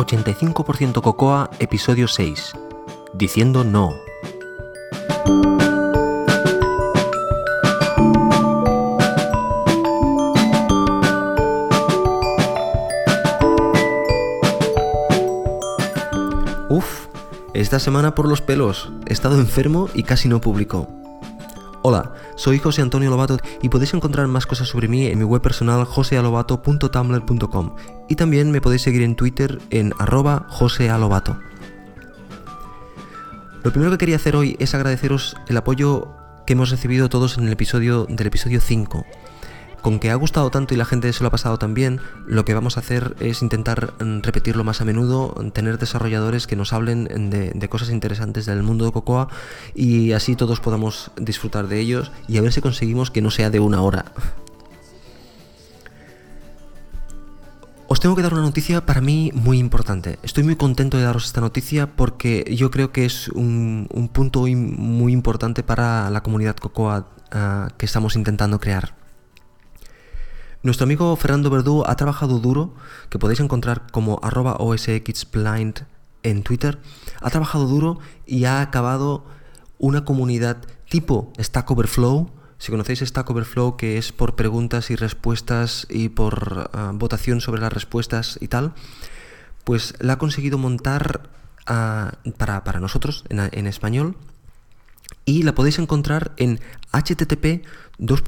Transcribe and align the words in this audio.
85% 0.00 1.02
Cocoa, 1.02 1.50
episodio 1.58 2.08
6. 2.08 2.54
Diciendo 3.12 3.64
no. 3.64 3.90
Uf, 16.70 17.08
esta 17.52 17.78
semana 17.78 18.14
por 18.14 18.26
los 18.26 18.40
pelos. 18.40 18.90
He 19.06 19.12
estado 19.12 19.38
enfermo 19.38 19.90
y 19.92 20.04
casi 20.04 20.28
no 20.28 20.40
publico. 20.40 20.88
Hola, 21.82 22.12
soy 22.36 22.58
José 22.58 22.82
Antonio 22.82 23.08
Lobato 23.08 23.38
y 23.62 23.70
podéis 23.70 23.94
encontrar 23.94 24.26
más 24.26 24.44
cosas 24.44 24.68
sobre 24.68 24.86
mí 24.86 25.06
en 25.06 25.18
mi 25.18 25.24
web 25.24 25.40
personal 25.40 25.86
josealobato.tumblr.com 25.86 27.74
y 28.06 28.16
también 28.16 28.50
me 28.50 28.60
podéis 28.60 28.82
seguir 28.82 29.00
en 29.00 29.16
Twitter 29.16 29.58
en 29.70 29.94
arroba 29.98 30.44
josealobato. 30.50 31.38
Lo 33.64 33.70
primero 33.70 33.92
que 33.92 33.96
quería 33.96 34.16
hacer 34.16 34.36
hoy 34.36 34.56
es 34.58 34.74
agradeceros 34.74 35.38
el 35.48 35.56
apoyo 35.56 36.14
que 36.46 36.52
hemos 36.52 36.68
recibido 36.68 37.08
todos 37.08 37.38
en 37.38 37.46
el 37.46 37.52
episodio 37.54 38.04
del 38.04 38.26
episodio 38.26 38.60
5. 38.60 39.06
Con 39.82 39.98
que 39.98 40.10
ha 40.10 40.14
gustado 40.14 40.50
tanto 40.50 40.74
y 40.74 40.76
la 40.76 40.84
gente 40.84 41.10
se 41.12 41.22
lo 41.22 41.28
ha 41.28 41.30
pasado 41.30 41.58
tan 41.58 41.72
bien, 41.72 42.00
lo 42.26 42.44
que 42.44 42.52
vamos 42.52 42.76
a 42.76 42.80
hacer 42.80 43.16
es 43.20 43.40
intentar 43.40 43.94
mm, 43.98 44.20
repetirlo 44.20 44.62
más 44.62 44.80
a 44.80 44.84
menudo, 44.84 45.34
tener 45.54 45.78
desarrolladores 45.78 46.46
que 46.46 46.56
nos 46.56 46.72
hablen 46.72 47.30
de, 47.30 47.52
de 47.54 47.68
cosas 47.68 47.90
interesantes 47.90 48.44
del 48.44 48.62
mundo 48.62 48.84
de 48.84 48.92
Cocoa 48.92 49.28
y 49.74 50.12
así 50.12 50.36
todos 50.36 50.60
podamos 50.60 51.10
disfrutar 51.16 51.68
de 51.68 51.80
ellos 51.80 52.12
y 52.28 52.36
a 52.36 52.42
ver 52.42 52.52
si 52.52 52.60
conseguimos 52.60 53.10
que 53.10 53.22
no 53.22 53.30
sea 53.30 53.48
de 53.48 53.60
una 53.60 53.80
hora. 53.80 54.04
Os 57.92 57.98
tengo 57.98 58.14
que 58.14 58.22
dar 58.22 58.34
una 58.34 58.42
noticia 58.42 58.86
para 58.86 59.00
mí 59.00 59.32
muy 59.34 59.58
importante. 59.58 60.20
Estoy 60.22 60.44
muy 60.44 60.54
contento 60.54 60.96
de 60.96 61.02
daros 61.02 61.24
esta 61.24 61.40
noticia 61.40 61.88
porque 61.88 62.44
yo 62.56 62.70
creo 62.70 62.92
que 62.92 63.04
es 63.04 63.28
un, 63.30 63.88
un 63.92 64.08
punto 64.08 64.42
muy 64.42 65.12
importante 65.12 65.64
para 65.64 66.08
la 66.10 66.22
comunidad 66.22 66.54
Cocoa 66.54 67.06
uh, 67.34 67.76
que 67.76 67.86
estamos 67.86 68.14
intentando 68.14 68.60
crear. 68.60 68.99
Nuestro 70.62 70.84
amigo 70.84 71.16
Fernando 71.16 71.48
Verdú 71.48 71.84
ha 71.86 71.96
trabajado 71.96 72.38
duro, 72.38 72.74
que 73.08 73.18
podéis 73.18 73.40
encontrar 73.40 73.90
como 73.90 74.20
arroba 74.22 74.56
osxblind 74.58 75.86
en 76.22 76.42
Twitter, 76.42 76.78
ha 77.22 77.30
trabajado 77.30 77.66
duro 77.66 77.98
y 78.26 78.44
ha 78.44 78.60
acabado 78.60 79.24
una 79.78 80.04
comunidad 80.04 80.58
tipo 80.90 81.32
Stack 81.40 81.70
Overflow. 81.70 82.30
Si 82.58 82.70
conocéis 82.70 83.00
Stack 83.00 83.30
Overflow, 83.30 83.78
que 83.78 83.96
es 83.96 84.12
por 84.12 84.36
preguntas 84.36 84.90
y 84.90 84.96
respuestas 84.96 85.86
y 85.88 86.10
por 86.10 86.70
uh, 86.74 86.92
votación 86.92 87.40
sobre 87.40 87.62
las 87.62 87.72
respuestas 87.72 88.36
y 88.42 88.48
tal, 88.48 88.74
pues 89.64 89.94
la 89.98 90.12
ha 90.14 90.18
conseguido 90.18 90.58
montar 90.58 91.30
uh, 91.70 92.32
para, 92.32 92.80
nosotros 92.80 93.24
en, 93.30 93.66
español 93.66 94.14
y 95.24 95.42
la 95.42 95.54
podéis 95.54 95.78
encontrar 95.78 96.32
en 96.36 96.60
http 96.92 97.64
dos 97.96 98.20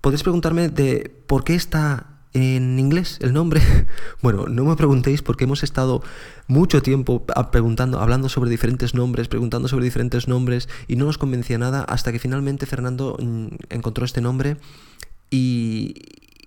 Podéis 0.00 0.22
preguntarme 0.22 0.68
de 0.68 1.12
por 1.26 1.42
qué 1.44 1.54
está 1.54 2.06
en 2.32 2.78
inglés 2.78 3.18
el 3.20 3.32
nombre. 3.32 3.60
Bueno, 4.22 4.46
no 4.46 4.64
me 4.64 4.76
preguntéis 4.76 5.22
porque 5.22 5.44
hemos 5.44 5.62
estado 5.62 6.02
mucho 6.46 6.82
tiempo 6.82 7.24
preguntando, 7.50 8.00
hablando 8.00 8.28
sobre 8.28 8.50
diferentes 8.50 8.94
nombres, 8.94 9.28
preguntando 9.28 9.66
sobre 9.66 9.86
diferentes 9.86 10.28
nombres 10.28 10.68
y 10.88 10.96
no 10.96 11.06
nos 11.06 11.16
convencía 11.16 11.56
nada 11.56 11.84
hasta 11.84 12.12
que 12.12 12.18
finalmente 12.18 12.66
Fernando 12.66 13.16
mm, 13.18 13.46
encontró 13.70 14.04
este 14.04 14.20
nombre 14.20 14.58
y, 15.30 15.94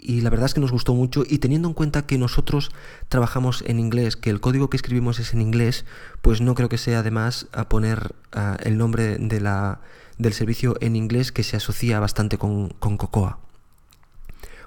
la 0.06 0.30
verdad 0.30 0.48
es 0.48 0.54
que 0.54 0.60
nos 0.60 0.72
gustó 0.72 0.94
mucho 0.94 1.24
y 1.28 1.38
teniendo 1.38 1.70
en 1.70 1.74
cuenta 1.74 2.06
que 2.06 2.18
nosotros 2.18 2.72
trabajamos 3.08 3.64
en 3.66 3.80
inglés, 3.80 4.18
que 4.18 4.30
el 4.30 4.42
código 4.42 4.70
que 4.70 4.78
escribimos 4.78 5.20
es 5.20 5.34
en 5.34 5.42
inglés, 5.42 5.86
pues 6.22 6.42
no 6.42 6.56
creo 6.56 6.68
que 6.68 6.78
sea 6.78 7.00
además 7.00 7.48
a 7.54 7.70
poner 7.70 8.14
uh, 8.36 8.56
el 8.64 8.78
nombre 8.78 9.18
de 9.18 9.40
la, 9.40 9.80
del 10.18 10.34
servicio 10.34 10.76
en 10.82 10.98
inglés 10.98 11.32
que 11.32 11.44
se 11.44 11.56
asocia 11.56 12.00
bastante 12.02 12.38
con, 12.38 12.70
con 12.70 12.98
Cocoa. 12.98 13.40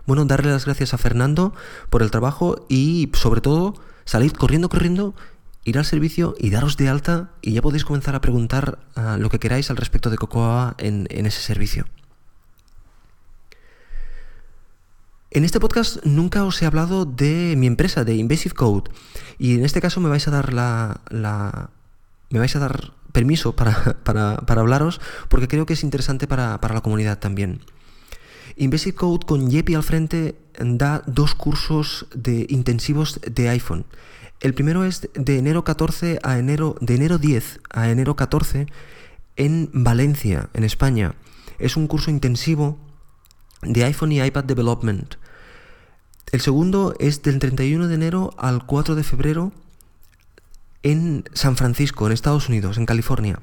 Bueno, 0.06 0.24
darle 0.24 0.52
las 0.52 0.64
gracias 0.64 0.94
a 0.94 0.98
Fernando 0.98 1.52
por 1.90 2.02
el 2.02 2.10
trabajo 2.10 2.64
y 2.68 3.10
sobre 3.12 3.40
todo 3.40 3.74
salid 4.04 4.32
corriendo, 4.32 4.68
corriendo, 4.70 5.14
ir 5.64 5.76
al 5.78 5.84
servicio 5.84 6.34
y 6.38 6.50
daros 6.50 6.76
de 6.76 6.88
alta 6.88 7.32
y 7.42 7.52
ya 7.52 7.60
podéis 7.60 7.84
comenzar 7.84 8.14
a 8.14 8.20
preguntar 8.20 8.78
uh, 8.96 9.18
lo 9.18 9.28
que 9.28 9.38
queráis 9.38 9.70
al 9.70 9.76
respecto 9.76 10.08
de 10.08 10.16
Cocoa 10.16 10.76
en, 10.78 11.08
en 11.10 11.26
ese 11.26 11.42
servicio. 11.42 11.84
En 15.36 15.44
este 15.44 15.60
podcast 15.60 16.02
nunca 16.02 16.44
os 16.44 16.62
he 16.62 16.64
hablado 16.64 17.04
de 17.04 17.56
mi 17.58 17.66
empresa, 17.66 18.04
de 18.04 18.14
Invasive 18.14 18.54
Code, 18.54 18.90
y 19.38 19.52
en 19.52 19.66
este 19.66 19.82
caso 19.82 20.00
me 20.00 20.08
vais 20.08 20.26
a 20.26 20.30
dar 20.30 20.54
la, 20.54 21.02
me 22.30 22.38
vais 22.38 22.56
a 22.56 22.58
dar 22.58 22.94
permiso 23.12 23.54
para, 24.04 24.38
hablaros 24.46 24.98
porque 25.28 25.46
creo 25.46 25.66
que 25.66 25.74
es 25.74 25.84
interesante 25.84 26.26
para, 26.26 26.58
para 26.62 26.74
la 26.74 26.80
comunidad 26.80 27.18
también. 27.18 27.60
Invasive 28.56 28.94
Code 28.94 29.26
con 29.26 29.50
Yepi 29.50 29.74
al 29.74 29.82
frente 29.82 30.38
da 30.58 31.02
dos 31.06 31.34
cursos 31.34 32.06
de 32.14 32.46
intensivos 32.48 33.20
de 33.20 33.50
iPhone. 33.50 33.84
El 34.40 34.54
primero 34.54 34.86
es 34.86 35.10
de 35.12 35.36
enero 35.36 35.64
14 35.64 36.18
a 36.22 36.38
enero 36.38 36.76
de 36.80 36.94
enero 36.94 37.18
10 37.18 37.60
a 37.68 37.90
enero 37.90 38.16
14 38.16 38.68
en 39.36 39.68
Valencia, 39.74 40.48
en 40.54 40.64
España. 40.64 41.14
Es 41.58 41.76
un 41.76 41.88
curso 41.88 42.10
intensivo 42.10 42.78
de 43.60 43.84
iPhone 43.84 44.12
y 44.12 44.22
iPad 44.22 44.44
Development. 44.44 45.16
El 46.32 46.40
segundo 46.40 46.94
es 46.98 47.22
del 47.22 47.38
31 47.38 47.86
de 47.86 47.94
enero 47.94 48.34
al 48.36 48.66
4 48.66 48.94
de 48.94 49.04
febrero 49.04 49.52
en 50.82 51.24
San 51.32 51.56
Francisco, 51.56 52.06
en 52.06 52.12
Estados 52.12 52.48
Unidos, 52.48 52.78
en 52.78 52.86
California. 52.86 53.40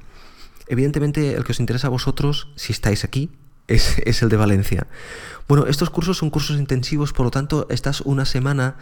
Evidentemente 0.68 1.36
el 1.36 1.44
que 1.44 1.54
os 1.54 1.60
interesa 1.60 1.88
a 1.88 1.92
vosotros, 1.92 2.50
si 2.56 2.74
estáis 2.74 3.04
aquí, 3.04 3.30
es, 3.68 4.00
es 4.06 4.22
el 4.22 4.30
de 4.30 4.38
Valencia. 4.38 4.88
Bueno, 5.48 5.66
estos 5.68 5.90
cursos 5.90 6.18
son 6.18 6.30
cursos 6.30 6.58
intensivos, 6.58 7.14
por 7.14 7.26
lo 7.26 7.32
tanto, 7.32 7.68
estás 7.70 8.02
una 8.02 8.26
semana 8.26 8.76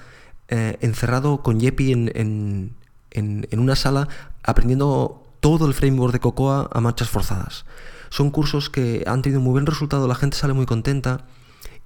eh, 0.48 0.78
encerrado 0.82 1.44
con 1.44 1.60
Yepi 1.60 1.92
en, 1.92 2.12
en, 2.16 2.74
en, 3.12 3.48
en 3.52 3.60
una 3.60 3.76
sala 3.76 4.08
aprendiendo 4.44 5.24
todo 5.40 5.68
el 5.68 5.74
framework 5.74 6.14
de 6.14 6.20
Cocoa 6.20 6.70
a 6.72 6.82
marchas 6.82 7.10
forzadas. 7.10 7.66
Son 8.10 8.32
cursos 8.32 8.70
que 8.70 9.04
han 9.08 9.22
tenido 9.22 9.42
muy 9.42 9.52
buen 9.52 9.66
resultado, 9.66 10.08
la 10.08 10.16
gente 10.16 10.38
sale 10.38 10.54
muy 10.54 10.66
contenta 10.66 11.26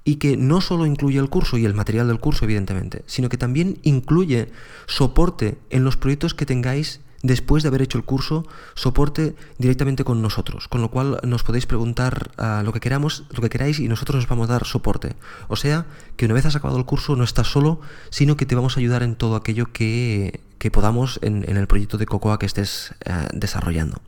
y 0.05 0.15
que 0.15 0.37
no 0.37 0.61
solo 0.61 0.85
incluye 0.85 1.19
el 1.19 1.29
curso 1.29 1.57
y 1.57 1.65
el 1.65 1.73
material 1.73 2.07
del 2.07 2.19
curso, 2.19 2.45
evidentemente, 2.45 3.03
sino 3.07 3.27
que 3.27 3.37
también 3.37 3.79
incluye 3.81 4.49
soporte 4.85 5.57
en 5.71 5.83
los 5.83 5.97
proyectos 5.97 6.33
que 6.33 6.45
tengáis 6.45 7.01
después 7.23 7.63
de 7.63 7.69
haber 7.69 7.81
hecho 7.81 7.97
el 7.97 8.03
curso, 8.03 8.45
soporte 8.75 9.35
directamente 9.57 10.03
con 10.03 10.21
nosotros, 10.21 10.67
con 10.67 10.81
lo 10.81 10.91
cual 10.91 11.19
nos 11.23 11.41
podéis 11.41 11.65
preguntar 11.65 12.29
uh, 12.37 12.63
lo 12.63 12.71
que 12.71 12.79
queramos, 12.79 13.23
lo 13.31 13.41
que 13.41 13.49
queráis 13.49 13.79
y 13.79 13.87
nosotros 13.87 14.23
os 14.23 14.29
vamos 14.29 14.47
a 14.47 14.53
dar 14.53 14.65
soporte. 14.65 15.15
O 15.47 15.55
sea, 15.55 15.87
que 16.17 16.25
una 16.25 16.35
vez 16.35 16.45
has 16.45 16.55
acabado 16.55 16.77
el 16.77 16.85
curso 16.85 17.15
no 17.15 17.23
estás 17.23 17.47
solo, 17.47 17.81
sino 18.11 18.37
que 18.37 18.45
te 18.45 18.53
vamos 18.53 18.77
a 18.77 18.79
ayudar 18.79 19.01
en 19.01 19.15
todo 19.15 19.35
aquello 19.35 19.71
que, 19.73 20.39
que 20.59 20.69
podamos 20.69 21.19
en, 21.23 21.49
en, 21.49 21.57
el 21.57 21.65
proyecto 21.65 21.97
de 21.97 22.05
Cocoa 22.05 22.37
que 22.37 22.45
estés 22.45 22.93
uh, 23.09 23.27
desarrollando. 23.33 24.01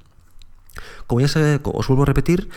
Como 1.07 1.21
ya 1.21 1.27
se, 1.27 1.59
os 1.63 1.87
vuelvo 1.87 2.03
a 2.03 2.05
repetir, 2.05 2.49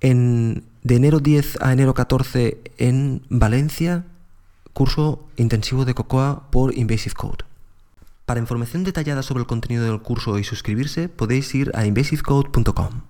en, 0.00 0.64
de 0.82 0.96
enero 0.96 1.20
10 1.20 1.58
a 1.60 1.72
enero 1.72 1.94
14 1.94 2.60
en 2.78 3.22
Valencia, 3.28 4.04
curso 4.72 5.26
intensivo 5.36 5.84
de 5.84 5.94
Cocoa 5.94 6.50
por 6.50 6.76
Invasive 6.76 7.14
Code. 7.14 7.44
Para 8.26 8.40
información 8.40 8.84
detallada 8.84 9.22
sobre 9.22 9.40
el 9.40 9.46
contenido 9.46 9.84
del 9.84 10.00
curso 10.00 10.38
y 10.38 10.44
suscribirse, 10.44 11.08
podéis 11.08 11.54
ir 11.54 11.70
a 11.74 11.84
invasivecode.com. 11.86 13.02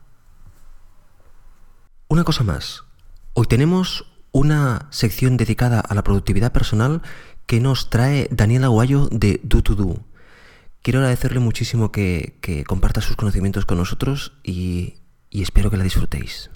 Una 2.09 2.25
cosa 2.25 2.45
más. 2.45 2.85
Hoy 3.33 3.47
tenemos 3.47 4.07
una 4.33 4.89
sección 4.91 5.37
dedicada 5.37 5.81
a 5.81 5.95
la 5.95 6.03
productividad 6.03 6.53
personal 6.53 7.03
que 7.47 7.61
nos 7.61 7.91
trae 7.91 8.29
Daniela 8.31 8.67
Aguayo 8.67 9.09
de 9.11 9.41
Do2Do. 9.43 10.01
Quiero 10.85 10.99
agradecerle 10.99 11.41
muchísimo 11.41 11.91
que, 11.91 12.63
comparta 12.67 13.01
sus 13.01 13.17
conocimientos 13.17 13.65
con 13.65 13.79
nosotros 13.79 14.35
y, 14.43 14.97
espero 15.31 15.71
que 15.71 15.79
la 15.79 15.83
disfrutéis. 15.83 16.51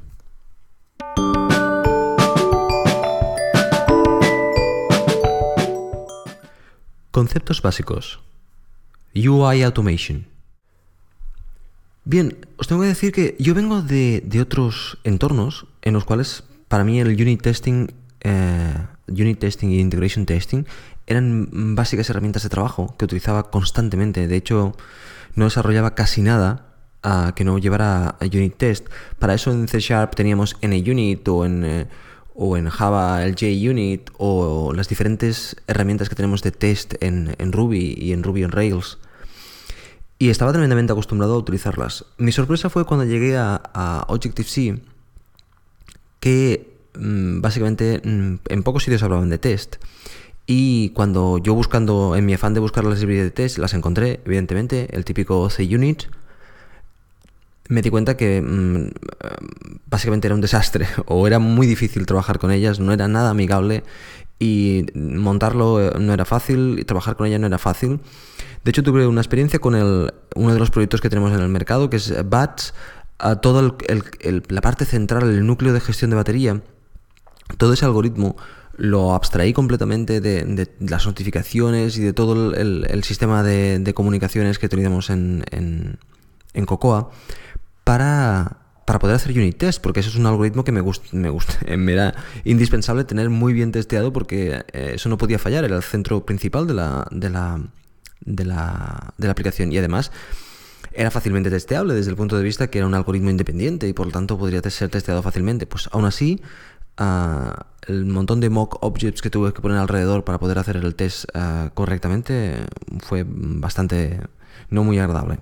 Conceptos 7.11 7.63
básicos. 7.63 8.21
UI 9.15 9.63
Automation. 9.63 10.27
Bien, 12.05 12.37
os 12.59 12.69
tengo 12.69 12.83
que 12.83 12.89
decir 12.89 13.13
que 13.13 13.35
yo 13.39 13.55
vengo 13.55 13.81
de, 13.81 14.23
de 14.27 14.43
otros 14.43 14.99
entornos 15.05 15.67
en 15.81 15.95
los 15.95 16.05
cuales 16.05 16.45
para 16.69 16.85
mí 16.85 17.01
el 17.01 17.09
unit 17.09 17.41
testing 17.41 17.89
eh, 18.21 18.75
unit 19.09 19.39
testing 19.39 19.71
y 19.71 19.81
integration 19.81 20.27
testing, 20.27 20.65
eran 21.09 21.49
básicas 21.75 22.09
herramientas 22.11 22.43
de 22.43 22.51
trabajo 22.51 22.95
que 22.99 23.07
utilizaba 23.07 23.51
constantemente. 23.51 24.29
De 24.29 24.37
hecho, 24.37 24.77
no 25.35 25.47
desarrollaba 25.47 25.95
casi 25.95 26.21
nada 26.21 26.67
que 27.35 27.45
no 27.45 27.59
llevara 27.59 28.17
a 28.21 28.25
unit 28.25 28.57
test. 28.57 28.87
Para 29.19 29.33
eso 29.33 29.51
en 29.51 29.69
C 29.69 29.81
Sharp 29.81 30.15
teníamos 30.15 30.57
NUnit 30.61 31.27
o 31.29 31.47
en, 31.47 31.65
eh, 31.65 31.87
o 32.35 32.59
en 32.59 32.69
Java 32.69 33.25
el 33.25 33.35
JUnit 33.35 34.11
o 34.19 34.73
las 34.75 34.89
diferentes 34.89 35.57
herramientas 35.67 36.11
que 36.11 36.15
tenemos 36.15 36.43
de 36.43 36.51
test 36.51 36.95
en, 37.01 37.53
Ruby 37.53 37.95
y 37.97 38.13
en 38.13 38.23
Ruby 38.23 38.45
on 38.45 38.53
Rails. 38.53 38.99
Y 40.19 40.29
estaba 40.29 40.53
tremendamente 40.53 40.93
acostumbrado 40.93 41.35
a 41.35 41.39
utilizarlas. 41.39 42.05
Mi 42.19 42.33
sorpresa 42.33 42.69
fue 42.69 42.85
cuando 42.85 43.07
llegué 43.07 43.39
a, 43.39 44.05
Objective-C, 44.09 44.83
que 46.21 46.77
mm, 46.99 47.41
básicamente 47.41 48.03
mm, 48.05 48.41
en 48.49 48.63
pocos 48.63 48.83
sitios 48.85 49.03
hablaban 49.03 49.31
de 49.31 49.39
test. 49.39 49.77
Y 50.51 50.89
cuando 50.91 51.37
yo 51.37 51.53
buscando, 51.53 52.17
en 52.17 52.25
mi 52.25 52.33
afán 52.33 52.55
de 52.55 52.61
buscar 52.61 52.83
las 52.83 53.01
librerías 53.01 53.27
de 53.27 53.31
test, 53.31 53.59
las 53.59 53.75
encontré, 53.75 54.23
evidentemente, 54.25 54.89
el 54.97 55.05
típico 55.05 55.51
C-Unit, 55.51 56.05
me 57.69 57.83
di 57.83 57.91
cuenta 57.91 58.17
que 58.17 58.41
mm, 58.41 58.89
básicamente 59.91 60.27
era 60.27 60.35
un 60.35 60.41
desastre 60.41 60.89
o 61.05 61.27
era 61.27 61.39
muy 61.39 61.67
difícil 61.67 62.07
trabajar 62.07 62.39
con 62.39 62.51
ellas, 62.51 62.81
no 62.81 62.95
era 62.95 63.09
nada 63.09 63.29
amigable 63.29 63.85
y 64.39 64.87
montarlo 64.95 65.83
eh, 65.83 65.93
no 66.01 66.15
era 66.15 66.25
fácil 66.25 66.79
y 66.79 66.85
trabajar 66.85 67.17
con 67.17 67.27
ella 67.27 67.39
no 67.39 67.47
era 67.47 67.59
fácil. 67.59 68.01
De 68.65 68.71
hecho, 68.71 68.83
tuve 68.83 69.07
una 69.07 69.21
experiencia 69.21 69.59
con 69.59 69.75
el, 69.75 70.15
uno 70.35 70.55
de 70.55 70.59
los 70.59 70.71
proyectos 70.71 71.03
que 71.03 71.11
tenemos 71.11 71.31
en 71.33 71.41
el 71.41 71.49
mercado, 71.51 71.91
que 71.91 71.97
es 71.97 72.15
BATS, 72.27 72.73
a 73.19 73.37
todo 73.37 73.77
la 74.49 74.61
parte 74.63 74.87
central, 74.87 75.25
el 75.25 75.47
núcleo 75.47 75.75
de 75.75 75.81
gestión 75.81 76.09
de 76.09 76.17
batería, 76.17 76.63
todo 77.59 77.75
ese 77.75 77.85
algoritmo 77.85 78.37
lo 78.79 79.13
abstraí 79.13 79.53
completamente 79.53 80.21
de, 80.21 80.69
las 80.79 81.05
notificaciones 81.05 81.99
y 81.99 82.03
de 82.03 82.13
todo 82.13 82.55
el, 82.55 83.05
sistema 83.05 83.43
de, 83.43 83.93
comunicaciones 83.93 84.59
que 84.59 84.69
teníamos 84.69 85.11
en, 85.11 85.45
en, 85.51 85.99
en 86.55 86.65
Cocoa 86.65 87.11
para, 87.83 88.59
poder 89.01 89.17
hacer 89.17 89.37
unit 89.37 89.59
test, 89.59 89.83
porque 89.83 90.01
eso 90.01 90.09
es 90.09 90.17
un 90.17 90.27
algoritmo 90.27 90.65
que 90.65 90.73
me 90.73 90.81
gusta, 90.81 91.09
me 91.13 91.31
me 91.77 91.93
era 91.93 92.15
indispensable 92.45 93.05
tener 93.05 93.31
muy 93.31 93.53
bien 93.53 93.73
testeado 93.73 94.13
porque 94.13 94.63
eh, 94.73 94.93
eso 94.95 95.09
no 95.09 95.19
podía 95.19 95.41
fallar, 95.41 95.65
era 95.65 95.77
el 95.77 95.83
centro 95.83 96.25
principal 96.25 96.69
de 96.69 96.75
la, 96.75 97.07
de 97.11 97.31
la, 97.31 97.61
de 98.21 98.45
la, 98.45 99.13
de 99.19 99.27
la 99.27 99.33
aplicación 99.33 99.73
y 99.73 99.79
además 99.79 100.13
era 100.93 101.11
fácilmente 101.11 101.51
testeable 101.51 101.95
desde 101.95 102.11
el 102.11 102.17
punto 102.17 102.37
de 102.37 102.45
vista 102.45 102.69
que 102.69 102.79
era 102.79 102.87
un 102.87 102.95
algoritmo 102.95 103.31
independiente 103.31 103.89
y 103.89 103.93
por 103.93 104.07
lo 104.07 104.13
tanto 104.13 104.39
podría 104.39 104.63
ser 104.63 104.89
testeado 104.89 105.23
fácilmente. 105.23 105.67
Pues 105.67 105.89
aún 105.93 106.05
así, 106.05 106.41
el 106.99 108.05
montón 108.07 108.41
de 108.41 108.51
mock 108.51 108.83
objects 108.83 109.23
que 109.23 109.31
tuve 109.31 109.53
que 109.53 109.61
poner 109.61 109.79
alrededor 109.79 110.25
para 110.25 110.39
poder 110.39 110.59
hacer 110.59 110.77
el 110.77 110.95
test 110.95 111.27
ah, 111.35 111.71
correctamente 111.75 112.57
fue 113.01 113.25
bastante 113.27 114.21
no 114.71 114.85
muy 114.85 114.99
agradable. 114.99 115.39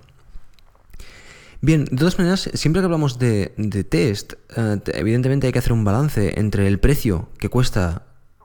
Bien, 1.59 1.85
de 1.85 1.97
todas 1.97 2.19
maneras, 2.19 2.49
siempre 2.53 2.81
que 2.81 2.85
hablamos 2.85 3.17
de, 3.17 3.51
test, 3.89 4.33
eh, 4.55 4.79
evidentemente 4.93 5.47
hay 5.47 5.53
que 5.53 5.59
hacer 5.59 5.73
un 5.73 5.83
balance 5.83 6.39
entre 6.39 6.67
el 6.67 6.79
precio 6.79 7.29
que 7.39 7.49
cuesta 7.49 8.03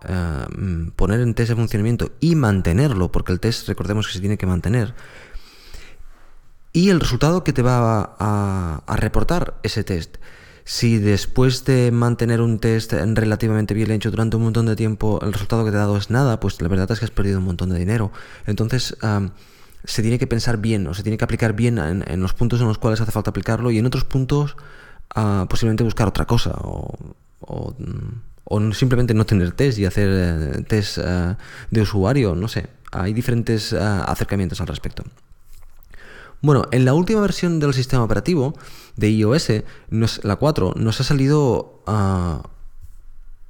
eh, 0.09 0.47
poner 0.97 1.21
en 1.21 1.35
test 1.35 1.51
de 1.51 1.57
funcionamiento 1.57 2.13
y 2.21 2.35
mantenerlo, 2.37 3.13
porque 3.13 3.33
el 3.33 3.41
test 3.41 3.69
recordemos 3.69 4.07
que 4.07 4.15
se 4.15 4.21
tiene 4.21 4.39
que 4.39 4.47
mantener, 4.47 4.95
y 6.73 6.89
el 6.89 7.01
resultado 7.01 7.45
que 7.45 7.53
te 7.53 7.63
va 7.63 8.17
a, 8.19 8.97
reportar 8.97 9.59
ese 9.63 9.85
test. 9.85 10.17
Si 10.65 10.99
después 10.99 11.65
de 11.65 11.91
mantener 11.91 12.41
un 12.41 12.59
test 12.59 12.93
relativamente 12.93 13.75
bien 13.75 13.91
hecho 13.91 14.11
durante 14.11 14.37
un 14.37 14.45
montón 14.45 14.67
de 14.67 14.77
tiempo, 14.77 15.21
el 15.23 15.33
resultado 15.33 15.65
que 15.65 15.71
te 15.71 15.77
ha 15.77 15.81
dado 15.81 15.97
es 15.97 16.11
nada, 16.11 16.39
pues 16.41 16.61
la 16.61 16.69
verdad 16.69 16.91
es 16.91 16.99
que 17.01 17.05
has 17.05 17.11
perdido 17.11 17.39
un 17.39 17.45
montón 17.45 17.71
de 17.71 17.79
dinero. 17.79 18.13
Entonces, 18.47 18.97
eh, 19.03 19.29
se 19.85 20.03
tiene 20.03 20.19
que 20.19 20.27
pensar 20.27 20.59
bien 20.59 20.87
o 20.87 20.95
se 20.95 21.03
tiene 21.03 21.19
que 21.19 21.25
aplicar 21.25 21.55
bien 21.55 21.79
en, 21.79 22.21
los 22.21 22.35
puntos 22.35 22.61
en 22.61 22.69
los 22.69 22.79
cuales 22.79 23.01
hace 23.01 23.11
falta 23.11 23.31
aplicarlo 23.31 23.71
y 23.71 23.79
en 23.79 23.87
otros 23.87 24.05
puntos 24.05 24.57
uh, 25.17 25.47
posiblemente 25.47 25.83
buscar 25.83 26.09
otra 26.09 26.25
cosa 26.25 26.53
o, 26.55 27.75
simplemente 28.73 29.15
no 29.15 29.25
tener 29.25 29.53
test 29.53 29.79
y 29.79 29.87
hacer 29.87 30.09
eh, 30.11 30.65
test 30.69 30.99
eh, 30.99 31.37
de 31.71 31.81
usuario, 31.81 32.35
no 32.35 32.49
sé. 32.49 32.69
Hay 32.91 33.15
diferentes 33.15 33.73
eh, 33.73 33.79
acercamientos 33.79 34.61
al 34.61 34.67
respecto. 34.67 35.05
Bueno, 36.43 36.67
en 36.73 36.85
la 36.85 36.93
última 36.93 37.21
versión 37.21 37.61
del 37.61 37.73
sistema 37.73 38.03
operativo 38.03 38.55
de 38.97 39.11
iOS, 39.11 39.53
la 39.91 40.37
4, 40.37 40.75
nos 40.77 41.01
ha 41.01 41.05
salido 41.05 41.83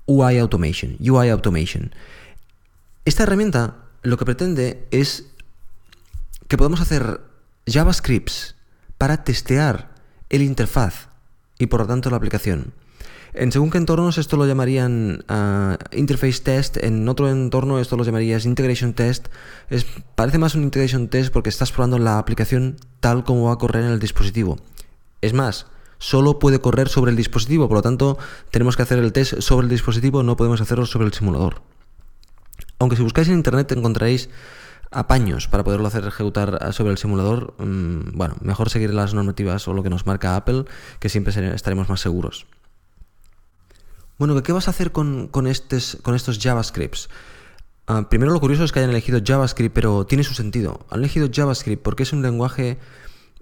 UI 0.04 0.38
Automation, 0.38 0.96
UI 1.00 1.30
Automation. 1.30 1.94
Esta 3.06 3.22
herramienta 3.22 3.76
lo 4.02 4.18
que 4.18 4.26
pretende 4.26 4.86
es 4.90 5.24
que 6.48 6.58
podemos 6.58 6.82
hacer 6.82 7.22
JavaScripts 7.66 8.56
para 8.98 9.24
testear 9.24 9.94
el 10.28 10.42
interfaz 10.42 11.08
y 11.58 11.66
por 11.66 11.80
lo 11.80 11.86
tanto 11.86 12.10
la 12.10 12.18
aplicación. 12.18 12.74
En 13.34 13.50
según 13.50 13.70
qué 13.70 13.79
entornos 13.79 14.19
esto 14.19 14.37
lo 14.37 14.46
llamarían 14.46 15.25
ah, 15.29 15.79
interface 15.93 16.43
test, 16.43 16.76
en 16.76 17.08
otro 17.08 17.31
entorno 17.31 17.79
esto 17.79 17.96
lo 17.96 18.05
llamarías 18.05 18.44
integration 18.44 18.93
test. 18.93 19.29
Es, 19.70 19.87
parece 20.14 20.37
más 20.37 20.55
un 20.55 20.64
integration 20.64 21.08
test 21.08 21.32
porque 21.32 21.49
estás 21.49 21.73
probando 21.73 21.99
la 21.99 22.19
aplicación 22.19 22.76
tal 23.00 23.25
como 23.25 23.44
va 23.44 23.55
a 23.55 23.58
correr 23.58 23.84
en 23.84 23.90
el 23.90 24.00
dispositivo. 24.00 24.58
Es 25.23 25.32
más, 25.32 25.67
solo 25.96 26.38
puede 26.38 26.61
correr 26.61 26.90
sobre 26.90 27.11
el 27.11 27.17
dispositivo, 27.17 27.69
por 27.69 27.79
lo 27.79 27.82
tanto 27.82 28.19
tenemos 28.50 28.76
que 28.76 28.82
hacer 28.82 28.99
el 28.99 29.12
test 29.12 29.40
sobre 29.40 29.64
el 29.64 29.70
dispositivo, 29.70 30.23
no 30.23 30.37
podemos 30.37 30.61
hacerlo 30.61 30.84
sobre 30.84 31.06
el 31.06 31.14
simulador. 31.14 31.62
Aunque 32.79 32.96
si 32.96 33.02
buscáis 33.02 33.29
en 33.29 33.34
internet 33.34 33.73
encontraréis 33.73 34.29
apaños 34.90 35.49
para 35.49 35.64
poderlo 35.64 35.88
hacer 35.88 36.05
ejecutar 36.05 36.75
sobre 36.75 36.93
el 36.93 36.99
simulador, 36.99 37.55
mm, 37.56 38.14
bueno, 38.14 38.37
mejor 38.43 38.69
seguir 38.69 38.93
las 38.93 39.14
normativas 39.14 39.67
o 39.69 39.73
lo 39.73 39.82
que 39.82 39.88
nos 39.88 40.05
marca 40.05 40.37
Apple, 40.37 40.64
que 41.00 41.08
siempre 41.08 41.32
estaremos 41.55 41.88
más 41.88 42.00
seguros. 42.00 42.46
Bueno, 44.22 44.40
¿qué 44.40 44.52
vas 44.52 44.69
a 44.69 44.70
hacer 44.70 44.92
con, 44.92 45.48
estos, 45.48 45.98
JavaScripts? 46.40 47.08
Ah, 47.88 48.08
primero 48.08 48.30
lo 48.30 48.38
curioso 48.38 48.62
es 48.62 48.70
que 48.70 48.78
hayan 48.78 48.90
elegido 48.90 49.19
JavaScript, 49.20 49.74
pero 49.74 50.06
tiene 50.06 50.22
su 50.22 50.32
sentido. 50.32 50.86
Han 50.90 51.00
elegido 51.00 51.28
JavaScript 51.28 51.82
porque 51.82 52.04
es 52.04 52.12
un 52.12 52.22
lenguaje 52.22 52.78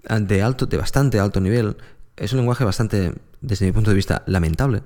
ah, 0.07 0.19
de 0.19 0.41
alto, 0.41 0.65
de 0.65 0.77
bastante 0.77 1.19
alto 1.19 1.39
nivel. 1.39 1.77
Es 2.17 2.33
un 2.33 2.39
lenguaje 2.39 2.63
bastante, 2.63 3.13
desde 3.41 3.67
mi 3.67 3.73
punto 3.73 3.91
de 3.91 3.95
vista, 3.95 4.23
lamentable 4.25 4.81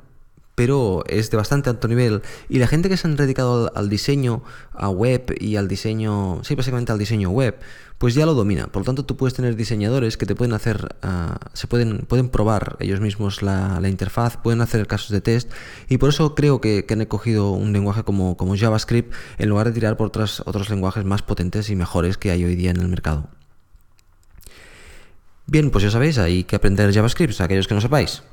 pero 0.56 1.04
es 1.08 1.32
de 1.32 1.38
bastante 1.38 1.70
alto 1.70 1.88
nivel. 1.88 2.22
Y 2.48 2.60
la 2.60 2.68
gente 2.68 2.90
que 2.90 2.98
se 2.98 3.08
han 3.08 3.16
dedicado 3.16 3.72
al, 3.76 3.90
diseño 3.90 4.42
a 4.74 4.90
web 4.90 5.36
y 5.40 5.58
al 5.58 5.68
diseño, 5.68 6.42
sí, 6.44 6.56
básicamente 6.56 6.94
al 6.94 6.98
diseño 6.98 7.30
web, 7.30 7.58
pues 7.98 8.14
ya 8.14 8.26
lo 8.26 8.34
domina. 8.34 8.68
Por 8.68 8.82
lo 8.82 8.86
tanto, 8.86 9.06
tú 9.06 9.16
puedes 9.16 9.34
tener 9.34 9.56
diseñadores 9.56 10.18
que 10.18 10.26
te 10.26 10.36
pueden 10.36 10.54
hacer, 10.54 10.96
ah, 11.02 11.40
se 11.54 11.68
pueden, 11.68 12.00
pueden 12.00 12.30
probar 12.30 12.78
ellos 12.80 13.00
mismos 13.00 13.42
la, 13.42 13.80
interfaz, 13.88 14.38
pueden 14.38 14.62
hacer 14.62 14.86
casos 14.88 15.10
de 15.10 15.22
test. 15.22 15.52
Y 15.88 15.98
por 15.98 16.10
eso 16.10 16.36
creo 16.36 16.60
que, 16.60 16.86
han 16.90 17.06
cogido 17.06 17.52
un 17.52 17.74
lenguaje 17.74 18.04
como, 18.04 18.38
como 18.38 18.58
JavaScript 18.58 19.14
en 19.38 19.50
lugar 19.50 19.68
de 19.68 19.74
tirar 19.74 19.98
por 19.98 20.08
otros 20.08 20.70
lenguajes 20.70 21.06
más 21.06 21.22
potentes 21.22 21.70
y 21.70 21.76
mejores 21.76 22.18
que 22.18 22.32
hay 22.32 22.44
hoy 22.44 22.56
día 22.56 22.72
en 22.72 22.78
el 22.78 22.88
mercado. 22.88 23.30
Bien, 25.48 25.70
pues 25.70 25.84
ya 25.84 25.92
sabéis, 25.92 26.18
hay 26.18 26.44
que 26.44 26.56
aprender 26.56 26.94
JavaScript, 26.94 27.40
aquellos 27.40 27.68
que 27.68 27.76
no 27.76 27.82
sepáis. 27.82 28.24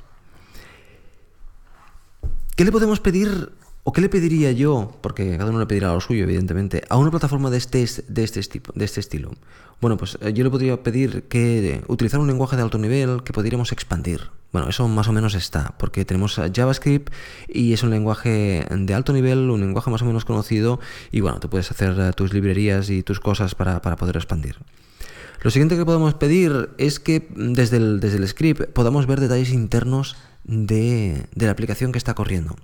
¿Qué 2.55 2.65
le 2.65 2.71
podemos 2.71 2.99
pedir 2.99 3.51
o 3.83 3.91
qué 3.91 4.01
le 4.01 4.09
pediría 4.09 4.51
yo, 4.51 4.91
porque 5.01 5.37
cada 5.37 5.49
uno 5.49 5.59
le 5.59 5.65
pedirá 5.65 5.93
lo 5.93 5.99
suyo, 5.99 6.23
evidentemente, 6.23 6.83
a 6.89 6.97
una 6.97 7.11
plataforma 7.11 7.49
de 7.49 7.57
este, 7.57 7.85
de 8.07 8.23
este, 8.23 8.61
de 8.73 8.85
este 8.85 8.99
estilo? 8.99 9.31
Bueno, 9.81 9.97
pues 9.97 10.17
eh, 10.21 10.31
yo 10.33 10.45
le 10.45 10.49
podría 10.49 10.81
pedir 10.81 11.23
que 11.23 11.83
utilizar 11.87 12.19
un 12.21 12.27
lenguaje 12.27 12.55
de 12.55 12.61
alto 12.61 12.77
nivel 12.77 13.23
que 13.23 13.33
podríamos 13.33 13.73
expandir. 13.73 14.29
Bueno, 14.53 14.69
eso 14.69 14.87
más 14.87 15.07
o 15.07 15.11
menos 15.11 15.33
está, 15.33 15.73
porque 15.77 16.05
tenemos 16.05 16.35
JavaScript 16.35 17.11
y 17.49 17.73
es 17.73 17.83
un 17.83 17.89
lenguaje 17.89 18.65
de 18.69 18.93
alto 18.93 19.11
nivel, 19.11 19.49
un 19.49 19.59
lenguaje 19.59 19.89
más 19.89 20.01
o 20.03 20.05
menos 20.05 20.25
conocido, 20.25 20.79
y 21.11 21.19
bueno, 21.19 21.39
te 21.39 21.49
puedes 21.49 21.69
hacer 21.71 21.99
eh, 21.99 22.13
tus 22.13 22.33
librerías 22.33 22.89
y 22.89 23.03
tus 23.03 23.19
cosas 23.19 23.55
para, 23.55 23.81
poder 23.81 24.15
expandir. 24.15 24.57
Lo 25.41 25.51
siguiente 25.51 25.75
que 25.75 25.83
podemos 25.83 26.13
pedir 26.13 26.69
es 26.77 27.01
que 27.01 27.27
desde 27.35 27.77
el, 27.77 27.99
desde 27.99 28.17
el 28.17 28.27
script 28.27 28.69
podamos 28.71 29.07
ver 29.07 29.19
detalles 29.19 29.49
internos 29.49 30.15
de, 30.45 31.25
la 31.35 31.51
aplicación 31.51 31.91
que 31.91 31.97
está 31.97 32.13
corriendo. 32.13 32.55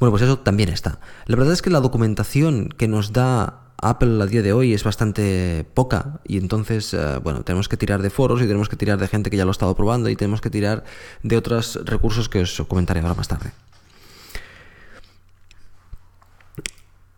Bueno, 0.00 0.12
pues 0.12 0.22
eso 0.22 0.38
también 0.38 0.70
está. 0.70 0.98
La 1.26 1.36
verdad 1.36 1.52
es 1.52 1.60
que 1.60 1.68
la 1.68 1.80
documentación 1.80 2.70
que 2.70 2.88
nos 2.88 3.12
da 3.12 3.74
Apple 3.82 4.22
a 4.22 4.26
día 4.26 4.40
de 4.40 4.54
hoy 4.54 4.72
es 4.72 4.82
bastante 4.82 5.66
poca 5.74 6.20
y 6.26 6.38
entonces, 6.38 6.94
eh, 6.94 7.18
bueno, 7.22 7.42
tenemos 7.44 7.68
que 7.68 7.76
tirar 7.76 8.00
de 8.00 8.08
foros 8.08 8.40
y 8.40 8.46
tenemos 8.46 8.70
que 8.70 8.76
tirar 8.76 8.98
de 8.98 9.08
gente 9.08 9.28
que 9.28 9.36
ya 9.36 9.44
lo 9.44 9.50
ha 9.50 9.52
estado 9.52 9.74
probando 9.76 10.08
y 10.08 10.16
tenemos 10.16 10.40
que 10.40 10.48
tirar 10.48 10.84
de 11.22 11.36
otros 11.36 11.78
recursos 11.84 12.30
que 12.30 12.40
os 12.40 12.62
comentaré 12.66 13.00
ahora 13.00 13.14
más 13.14 13.28
tarde. 13.28 13.52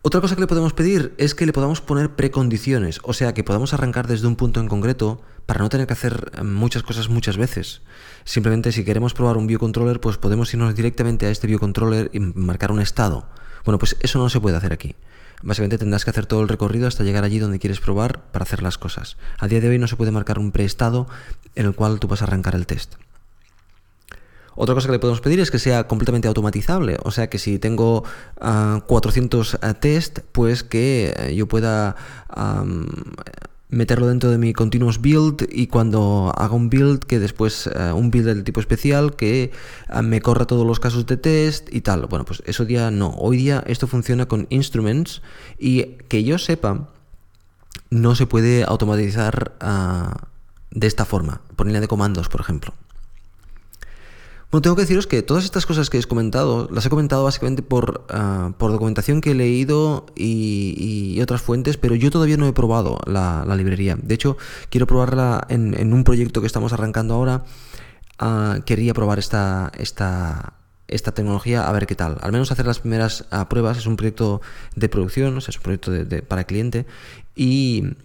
Otra 0.01 0.19
cosa 0.19 0.35
que 0.35 0.41
le 0.41 0.47
podemos 0.47 0.73
pedir 0.73 1.13
es 1.17 1.33
que 1.33 1.45
le 1.45 1.53
podamos 1.53 1.79
poner 1.79 2.17
precondiciones, 2.17 2.99
o 3.03 3.13
sea, 3.13 3.33
que 3.33 3.45
podamos 3.45 3.73
arrancar 3.73 4.07
desde 4.07 4.27
un 4.27 4.35
punto 4.35 4.59
en 4.59 4.67
concreto 4.67 5.21
para 5.45 5.61
no 5.61 5.69
tener 5.69 5.87
que 5.87 5.93
hacer 5.93 6.33
eh, 6.35 6.43
muchas 6.43 6.83
cosas 6.83 7.07
muchas 7.07 7.37
veces. 7.37 7.81
Simplemente 8.25 8.71
si 8.71 8.83
queremos 8.83 9.13
probar 9.13 9.37
un 9.37 9.47
biocontroller, 9.47 9.99
pues 9.99 10.17
podemos 10.17 10.53
irnos 10.53 10.75
directamente 10.75 11.25
a 11.25 11.29
este 11.29 11.47
biocontroller 11.47 12.09
y 12.13 12.19
marcar 12.19 12.71
un 12.71 12.79
estado. 12.79 13.27
Bueno, 13.65 13.79
pues 13.79 13.95
eso 14.01 14.19
no 14.19 14.29
se 14.29 14.39
puede 14.39 14.57
hacer 14.57 14.73
aquí. 14.73 14.95
Básicamente 15.41 15.77
tendrás 15.77 16.05
que 16.05 16.09
hacer 16.09 16.25
todo 16.25 16.41
el 16.41 16.47
recorrido 16.47 16.87
hasta 16.87 17.03
llegar 17.03 17.25
allí 17.25 17.37
donde 17.37 17.59
quieres 17.59 17.81
probar 17.81 18.21
para 18.31 18.43
hacer 18.43 18.63
las 18.63 18.77
cosas. 18.77 19.17
A 19.39 19.47
día 19.47 19.59
de 19.59 19.67
hoy 19.69 19.77
no 19.77 19.87
se 19.87 19.97
puede 19.97 20.11
marcar 20.11 20.39
un 20.39 20.51
preestado 20.51 21.07
en 21.55 21.65
el 21.65 21.75
cual 21.75 21.99
tú 21.99 22.07
vas 22.07 22.21
a 22.21 22.25
arrancar 22.25 22.55
el 22.55 22.65
test. 22.65 22.95
Otra 24.55 24.75
cosa 24.75 24.87
que 24.87 24.93
le 24.93 24.99
podemos 24.99 25.19
pedir 25.19 25.39
es 25.39 25.51
que 25.51 25.59
sea 25.59 25.87
completamente 25.87 26.27
automatizable, 26.27 26.97
o 27.03 27.11
sea 27.11 27.27
que 27.27 27.39
si 27.39 27.57
tengo 27.57 28.03
400 28.39 29.57
ah, 29.61 29.73
test, 29.73 30.19
pues 30.31 30.63
que 30.63 31.13
eh, 31.17 31.35
yo 31.35 31.47
pueda 31.47 31.95
meterlo 33.73 34.07
dentro 34.07 34.29
de 34.29 34.37
mi 34.37 34.53
continuous 34.53 35.01
build 35.01 35.47
y 35.51 35.67
cuando 35.67 36.33
haga 36.37 36.53
un 36.53 36.69
build, 36.69 37.03
que 37.03 37.19
después 37.19 37.67
eh, 37.67 37.91
un 37.91 38.11
build 38.11 38.27
del 38.27 38.43
tipo 38.43 38.59
especial, 38.59 39.15
que 39.15 39.51
ah, 39.89 40.01
me 40.01 40.21
corra 40.21 40.45
todos 40.45 40.65
los 40.65 40.79
casos 40.79 41.05
de 41.05 41.17
test 41.17 41.73
y 41.73 41.81
tal. 41.81 42.05
Bueno, 42.05 42.25
pues 42.25 42.43
eso 42.45 42.65
día 42.65 42.91
no. 42.91 43.09
Hoy 43.17 43.37
día 43.37 43.63
esto 43.67 43.87
funciona 43.87 44.27
con 44.27 44.47
instruments 44.49 45.21
y 45.59 45.83
que 46.07 46.23
yo 46.23 46.37
sepa, 46.37 46.89
no 47.89 48.15
se 48.15 48.27
puede 48.27 48.63
automatizar 48.63 49.53
ah, 49.59 50.27
de 50.71 50.87
esta 50.87 51.05
forma, 51.05 51.41
por 51.55 51.67
línea 51.67 51.81
de 51.81 51.87
comandos, 51.87 52.29
por 52.29 52.41
ejemplo. 52.41 52.73
Bueno, 54.53 54.61
tengo 54.61 54.75
que 54.75 54.83
deciros 54.83 55.07
que 55.07 55.23
todas 55.23 55.45
estas 55.45 55.65
cosas 55.65 55.89
que 55.89 55.97
he 55.97 56.03
comentado, 56.03 56.69
las 56.71 56.85
he 56.85 56.89
comentado 56.91 57.23
básicamente 57.23 57.63
por, 57.63 58.05
ah, 58.09 58.51
por 58.59 58.71
documentación 58.71 59.19
que 59.19 59.31
he 59.31 59.33
leído 59.33 60.05
y, 60.15 61.19
otras 61.23 61.41
fuentes, 61.41 61.77
pero 61.77 61.95
yo 61.95 62.11
todavía 62.11 62.37
no 62.37 62.45
he 62.45 62.53
probado 62.53 62.99
la, 63.07 63.43
librería. 63.55 63.97
De 63.99 64.13
hecho, 64.13 64.37
quiero 64.69 64.85
probarla 64.85 65.43
en, 65.49 65.91
un 65.91 66.03
proyecto 66.03 66.39
que 66.39 66.45
estamos 66.45 66.71
arrancando 66.71 67.15
ahora. 67.15 67.45
Ah, 68.19 68.59
quería 68.63 68.93
probar 68.93 69.17
esta, 69.17 69.71
esta, 69.75 70.53
esta 70.87 71.13
tecnología 71.13 71.67
a 71.67 71.71
ver 71.71 71.87
qué 71.87 71.95
tal. 71.95 72.19
Al 72.21 72.31
menos 72.31 72.51
hacer 72.51 72.67
las 72.67 72.77
primeras 72.77 73.25
ah, 73.31 73.49
pruebas. 73.49 73.79
Es 73.79 73.87
un 73.87 73.95
proyecto 73.95 74.39
de 74.75 74.87
producción, 74.87 75.35
o 75.35 75.41
sea, 75.41 75.49
es 75.49 75.57
un 75.57 75.63
proyecto 75.63 75.89
de, 75.89 76.21
para 76.21 76.43
cliente. 76.43 76.85
Y 77.35 77.95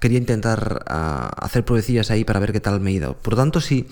quería 0.00 0.18
intentar 0.18 0.84
hacer 0.86 1.64
pruebecillas 1.64 2.10
ahí 2.10 2.24
para 2.24 2.40
ver 2.40 2.52
qué 2.52 2.60
tal 2.60 2.78
me 2.80 2.90
he 2.90 2.92
ido. 2.92 3.14
Por 3.16 3.32
lo 3.32 3.36
tanto, 3.38 3.62
si... 3.62 3.86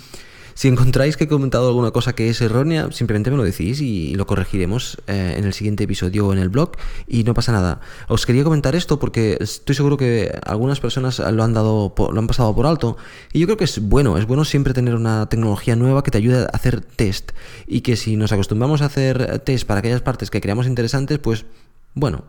Si 0.54 0.68
encontráis 0.68 1.16
que 1.16 1.24
he 1.24 1.28
comentado 1.28 1.68
alguna 1.68 1.90
cosa 1.90 2.14
que 2.14 2.28
es 2.28 2.40
errónea, 2.40 2.90
simplemente 2.92 3.30
me 3.30 3.36
lo 3.36 3.42
decís 3.42 3.80
y 3.80 4.14
lo 4.14 4.26
corregiremos 4.26 4.98
eh, 5.08 5.34
en 5.36 5.44
el 5.44 5.52
siguiente 5.52 5.84
episodio 5.84 6.28
o 6.28 6.32
en 6.32 6.38
el 6.38 6.48
blog 6.48 6.72
y 7.08 7.24
no 7.24 7.34
pasa 7.34 7.50
nada. 7.50 7.80
Os 8.08 8.24
quería 8.24 8.44
comentar 8.44 8.76
esto 8.76 9.00
porque 9.00 9.36
estoy 9.40 9.74
seguro 9.74 9.96
que 9.96 10.38
algunas 10.46 10.78
personas 10.78 11.18
lo 11.18 11.42
han 11.42 11.54
dado 11.54 11.94
lo 11.96 12.18
han 12.18 12.26
pasado 12.26 12.54
por 12.54 12.66
alto 12.66 12.96
y 13.32 13.40
yo 13.40 13.46
creo 13.46 13.56
que 13.56 13.64
es 13.64 13.80
bueno, 13.80 14.16
es 14.16 14.26
bueno 14.26 14.44
siempre 14.44 14.74
tener 14.74 14.94
una 14.94 15.28
tecnología 15.28 15.74
nueva 15.74 16.04
que 16.04 16.12
te 16.12 16.18
ayude 16.18 16.42
a 16.42 16.46
hacer 16.46 16.80
test 16.82 17.32
y 17.66 17.80
que 17.80 17.96
si 17.96 18.16
nos 18.16 18.32
acostumbramos 18.32 18.80
a 18.82 18.86
hacer 18.86 19.40
test 19.40 19.66
para 19.66 19.80
aquellas 19.80 20.02
partes 20.02 20.30
que 20.30 20.40
creamos 20.40 20.66
interesantes, 20.66 21.18
pues 21.18 21.46
bueno, 21.94 22.24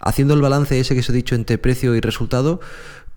haciendo 0.00 0.34
el 0.34 0.40
balance 0.40 0.80
ese 0.80 0.94
que 0.94 1.00
os 1.00 1.10
he 1.10 1.12
dicho 1.12 1.34
entre 1.34 1.58
precio 1.58 1.94
y 1.94 2.00
resultado, 2.00 2.60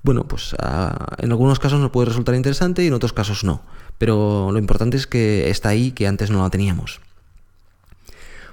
bueno, 0.04 0.28
pues 0.28 0.56
ah, 0.60 1.16
en 1.18 1.32
algunos 1.32 1.60
casos 1.60 1.80
nos 1.80 1.92
puede 1.92 2.08
resultar 2.08 2.36
interesante 2.36 2.84
y 2.84 2.88
en 2.88 2.94
otros 2.94 3.14
casos 3.14 3.44
no. 3.44 3.62
Pero 4.00 4.50
lo 4.52 4.58
importante 4.58 4.98
es 4.98 5.06
que 5.06 5.52
está 5.52 5.70
ahí, 5.70 5.92
que 5.92 6.08
antes 6.08 6.32
no 6.32 6.42
la 6.42 6.50
teníamos. 6.50 7.00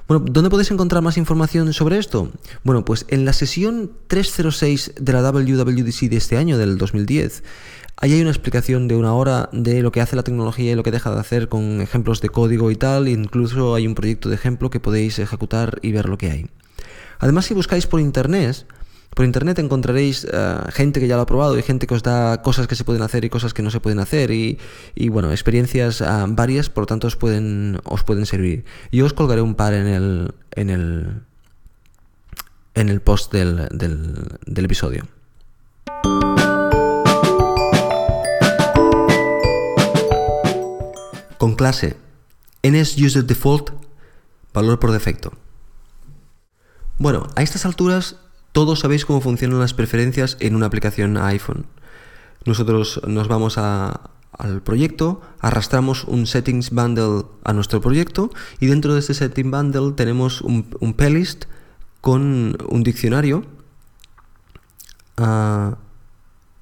Bueno, 0.08 0.24
¿dónde 0.28 0.50
podéis 0.50 0.70
encontrar 0.70 1.02
más 1.02 1.16
información 1.16 1.72
sobre 1.72 1.98
esto? 1.98 2.30
Bueno, 2.62 2.84
pues 2.84 3.06
en 3.08 3.24
la 3.24 3.32
sesión 3.32 3.90
306 4.06 4.92
de 5.00 5.12
la 5.12 5.22
WWDC 5.22 6.08
de 6.08 6.16
este 6.16 6.36
año, 6.36 6.58
del 6.58 6.78
2010, 6.78 7.42
ahí 7.96 8.12
hay 8.12 8.20
una 8.20 8.30
explicación 8.30 8.86
de 8.86 8.94
una 8.94 9.14
hora 9.14 9.48
de 9.52 9.82
lo 9.82 9.90
que 9.90 10.00
hace 10.00 10.14
la 10.14 10.22
tecnología 10.22 10.70
y 10.70 10.74
lo 10.76 10.84
que 10.84 10.92
deja 10.92 11.10
de 11.10 11.18
hacer 11.18 11.48
con 11.48 11.80
ejemplos 11.80 12.20
de 12.20 12.28
código 12.28 12.70
y 12.70 12.76
tal, 12.76 13.08
incluso 13.08 13.74
hay 13.74 13.88
un 13.88 13.96
proyecto 13.96 14.28
de 14.28 14.36
ejemplo 14.36 14.70
que 14.70 14.78
podéis 14.78 15.18
ejecutar 15.18 15.80
y 15.82 15.90
ver 15.90 16.08
lo 16.08 16.18
que 16.18 16.30
hay. 16.30 16.46
Además, 17.18 17.46
si 17.46 17.54
buscáis 17.54 17.88
por 17.88 17.98
internet, 17.98 18.64
por 19.14 19.24
internet 19.24 19.58
encontraréis 19.58 20.26
eh, 20.30 20.58
gente 20.72 21.00
que 21.00 21.08
ya 21.08 21.16
lo 21.16 21.22
ha 21.22 21.26
probado 21.26 21.58
y 21.58 21.62
gente 21.62 21.86
que 21.86 21.94
os 21.94 22.02
da 22.02 22.42
cosas 22.42 22.66
que 22.66 22.74
se 22.74 22.84
pueden 22.84 23.02
hacer 23.02 23.24
y 23.24 23.30
cosas 23.30 23.54
que 23.54 23.62
no 23.62 23.70
se 23.70 23.80
pueden 23.80 23.98
hacer 23.98 24.30
y, 24.30 24.58
bueno, 25.08 25.30
experiencias 25.30 26.00
eh, 26.00 26.06
varias, 26.28 26.68
por 26.68 26.82
lo 26.82 26.86
tanto 26.86 27.06
os 27.06 27.16
pueden, 27.16 27.80
os 27.84 28.04
pueden 28.04 28.26
servir. 28.26 28.64
Yo 28.92 29.06
os 29.06 29.12
colgaré 29.12 29.40
un 29.40 29.54
par 29.54 29.72
en 29.72 29.86
el, 29.86 30.34
en 30.52 30.70
el, 30.70 31.22
en 32.74 32.88
el 32.88 33.00
post 33.00 33.32
del, 33.32 33.68
del 33.70 34.64
episodio. 34.64 35.06
Con 41.38 41.54
clase 41.54 41.96
NS 42.62 42.98
User 42.98 43.24
Default, 43.24 43.70
valor 44.52 44.78
por 44.78 44.92
defecto. 44.92 45.32
Bueno, 46.98 47.28
a 47.36 47.42
estas 47.42 47.66
alturas 47.66 48.16
todos 48.56 48.80
sabéis 48.80 49.04
cómo 49.04 49.20
funcionan 49.20 49.60
las 49.60 49.74
preferencias 49.74 50.38
en 50.40 50.56
una 50.56 50.64
aplicación 50.64 51.18
iPhone. 51.18 51.66
Nosotros 52.46 53.02
nos 53.06 53.28
vamos 53.28 53.58
al 53.58 54.62
proyecto, 54.62 55.20
arrastramos 55.40 56.04
un 56.04 56.26
settings 56.26 56.70
bundle 56.70 57.26
a 57.44 57.52
nuestro 57.52 57.82
proyecto 57.82 58.30
y 58.58 58.64
dentro 58.64 58.94
de 58.94 59.00
este 59.00 59.12
setting 59.12 59.50
bundle 59.50 59.92
tenemos 59.92 60.40
un, 60.40 60.74
un 60.80 60.94
playlist 60.94 61.44
con 62.00 62.56
un 62.66 62.82
diccionario 62.82 63.44
ah, 65.18 65.76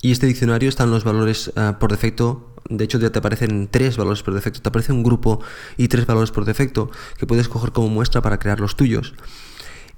y 0.03 0.11
este 0.11 0.27
diccionario 0.27 0.69
están 0.69 0.91
los 0.91 1.05
valores 1.05 1.53
ah, 1.55 1.77
por 1.79 1.93
defecto 1.93 2.55
de 2.69 2.83
hecho 2.83 2.99
ya 2.99 3.11
te 3.11 3.21
aparecen 3.21 3.69
tres 3.71 3.97
valores 3.97 4.25
por 4.25 4.35
defecto, 4.35 4.61
te 4.63 4.69
aparece 4.69 4.93
un 4.93 5.05
grupo 5.05 5.41
y 5.77 5.87
tres 5.87 6.07
valores 6.07 6.33
por 6.33 6.45
defecto 6.45 6.91
que 7.19 7.27
puedes 7.27 7.49
coger 7.49 7.71
como 7.71 7.89
muestra 7.89 8.21
para 8.21 8.39
crear 8.41 8.59
los 8.59 8.75
tuyos. 8.75 9.15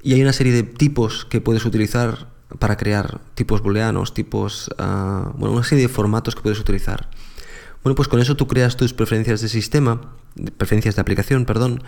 Y 0.07 0.15
hay 0.15 0.23
una 0.23 0.33
serie 0.33 0.53
de 0.53 0.63
tipos 0.63 1.25
que 1.25 1.41
puedes 1.41 1.65
utilizar 1.65 2.29
para 2.61 2.77
crear 2.77 3.23
tipos 3.35 3.61
booleanos, 3.61 4.15
tipos, 4.15 4.71
ah, 4.79 5.33
bueno, 5.37 5.53
una 5.53 5.65
serie 5.65 5.83
de 5.83 5.93
formatos 5.93 6.37
que 6.37 6.43
puedes 6.43 6.61
utilizar. 6.61 7.11
Bueno, 7.83 7.97
pues 7.97 8.07
con 8.07 8.21
eso 8.21 8.37
tú 8.37 8.47
creas 8.47 8.77
tus 8.77 8.95
preferencias 8.95 9.41
de 9.41 9.49
sistema, 9.49 10.15
preferencias 10.59 10.95
de 10.95 11.01
aplicación, 11.01 11.45
perdón, 11.45 11.83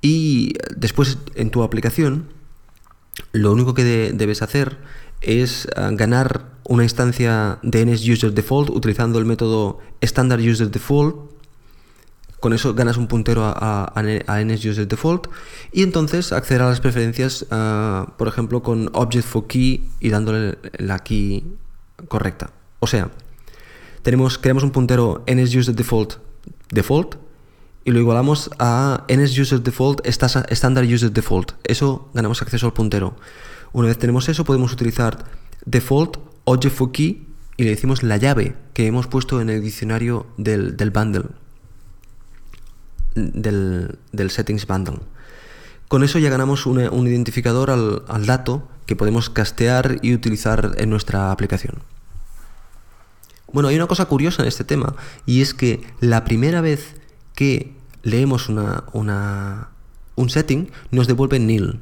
y 0.00 0.52
después 0.76 1.18
en 1.34 1.50
tu 1.50 1.64
aplicación 1.64 2.28
lo 3.32 3.50
único 3.50 3.74
que 3.74 3.82
debes 3.82 4.40
hacer 4.42 4.78
es 5.20 5.66
ah, 5.74 5.90
ganar 5.92 6.52
una 6.62 6.84
instancia 6.84 7.58
de 7.64 7.86
NSUserDefault 7.86 8.70
utilizando 8.70 9.18
el 9.18 9.24
método 9.24 9.80
StandardUserDefault 10.00 11.33
con 12.44 12.52
eso 12.52 12.74
ganas 12.74 12.98
un 12.98 13.06
puntero 13.06 13.42
a, 13.42 13.90
a, 13.94 14.44
NSUserDefault 14.44 15.28
y 15.72 15.82
entonces 15.82 16.30
acceder 16.30 16.60
a 16.60 16.68
las 16.68 16.78
preferencias, 16.78 17.46
ah, 17.50 18.12
por 18.18 18.28
ejemplo, 18.28 18.62
con 18.62 18.90
Object 18.92 19.26
for 19.26 19.46
Key 19.46 19.88
y 19.98 20.10
dándole 20.10 20.58
la 20.76 20.98
key 20.98 21.42
correcta. 22.06 22.50
O 22.80 22.86
sea, 22.86 23.08
tenemos, 24.02 24.36
creamos 24.36 24.62
un 24.62 24.72
puntero 24.72 25.24
NSUserDefault 25.26 26.16
default 26.68 27.14
y 27.86 27.92
lo 27.92 27.98
igualamos 27.98 28.50
a 28.58 29.06
NSUserDefault 29.08 30.06
Standard 30.06 30.84
User 30.84 31.10
Default. 31.10 31.52
Eso 31.64 32.10
ganamos 32.12 32.42
acceso 32.42 32.66
al 32.66 32.74
puntero. 32.74 33.16
Una 33.72 33.88
vez 33.88 33.96
tenemos 33.96 34.28
eso, 34.28 34.44
podemos 34.44 34.70
utilizar 34.70 35.24
default 35.64 36.18
object 36.44 36.76
for 36.76 36.92
key 36.92 37.26
y 37.56 37.64
le 37.64 37.70
decimos 37.70 38.02
la 38.02 38.18
llave 38.18 38.54
que 38.74 38.86
hemos 38.86 39.06
puesto 39.06 39.40
en 39.40 39.48
el 39.48 39.62
diccionario 39.62 40.26
del, 40.36 40.76
del 40.76 40.90
bundle 40.90 41.28
del, 43.14 43.98
settings 44.30 44.66
bundle. 44.66 45.00
Con 45.88 46.02
eso 46.02 46.18
ya 46.18 46.30
ganamos 46.30 46.66
un, 46.66 47.06
identificador 47.06 47.70
al, 47.70 48.26
dato 48.26 48.68
que 48.86 48.96
podemos 48.96 49.30
castear 49.30 49.98
y 50.02 50.14
utilizar 50.14 50.72
en 50.78 50.90
nuestra 50.90 51.30
aplicación. 51.30 51.82
Bueno, 53.52 53.68
hay 53.68 53.76
una 53.76 53.86
cosa 53.86 54.06
curiosa 54.06 54.42
en 54.42 54.48
este 54.48 54.64
tema 54.64 54.96
y 55.26 55.40
es 55.40 55.54
que 55.54 55.82
la 56.00 56.24
primera 56.24 56.60
vez 56.60 56.96
que 57.34 57.76
leemos 58.02 58.48
una, 58.48 59.68
un 60.16 60.30
setting 60.30 60.70
nos 60.90 61.06
devuelve 61.06 61.38
nil. 61.38 61.80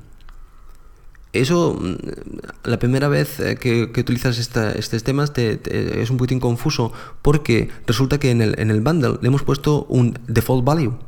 Eso, 1.32 1.78
mm, 1.80 2.68
la 2.68 2.78
primera 2.78 3.08
vez 3.08 3.40
eh, 3.40 3.56
que, 3.56 3.84
utilizas 3.84 4.38
estos 4.38 5.02
temas 5.02 5.32
es 5.34 6.10
un 6.10 6.18
poquitín 6.18 6.40
confuso 6.40 6.92
porque 7.22 7.70
resulta 7.86 8.18
que 8.18 8.30
en 8.30 8.42
el, 8.42 8.54
en 8.58 8.70
el 8.70 8.82
bundle 8.82 9.18
le 9.22 9.28
hemos 9.28 9.42
puesto 9.42 9.86
un 9.88 10.18
default 10.26 10.64
value 10.64 10.98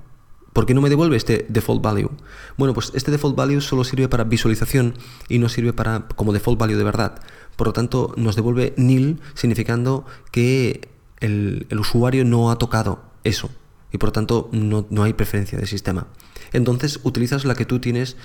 ¿Por 0.55 0.67
qué 0.67 0.73
no 0.73 0.81
me 0.81 0.89
devuelve 0.89 1.17
este 1.17 1.47
default 1.49 1.83
value? 1.83 2.11
Bueno, 2.57 2.75
pues 2.75 2.93
este 2.95 3.11
default 3.11 3.37
value 3.37 3.61
solo 3.61 3.83
sirve 3.83 4.09
para 4.09 4.23
visualización 4.23 4.95
y 5.29 5.41
no 5.41 5.49
sirve 5.49 5.73
para 5.73 6.07
como 6.15 6.33
default 6.33 6.59
value 6.59 6.77
de 6.77 6.85
verdad. 6.85 7.21
Por 7.57 7.67
lo 7.67 7.73
tanto, 7.73 8.15
nos 8.17 8.37
devuelve 8.37 8.73
nil, 8.77 9.21
significando 9.35 10.07
que 10.31 10.89
el, 11.19 11.67
usuario 11.77 12.25
no 12.25 12.53
ha 12.53 12.59
tocado 12.59 13.03
eso 13.25 13.51
y 13.93 13.99
por 13.99 14.09
lo 14.09 14.13
tanto 14.13 14.49
no, 14.53 15.03
hay 15.03 15.13
preferencia 15.15 15.59
de 15.59 15.67
sistema. 15.67 16.07
Entonces 16.53 17.01
utilizas 17.03 17.45
la 17.45 17.57
que 17.57 17.65
tú 17.65 17.81
tienes 17.81 18.17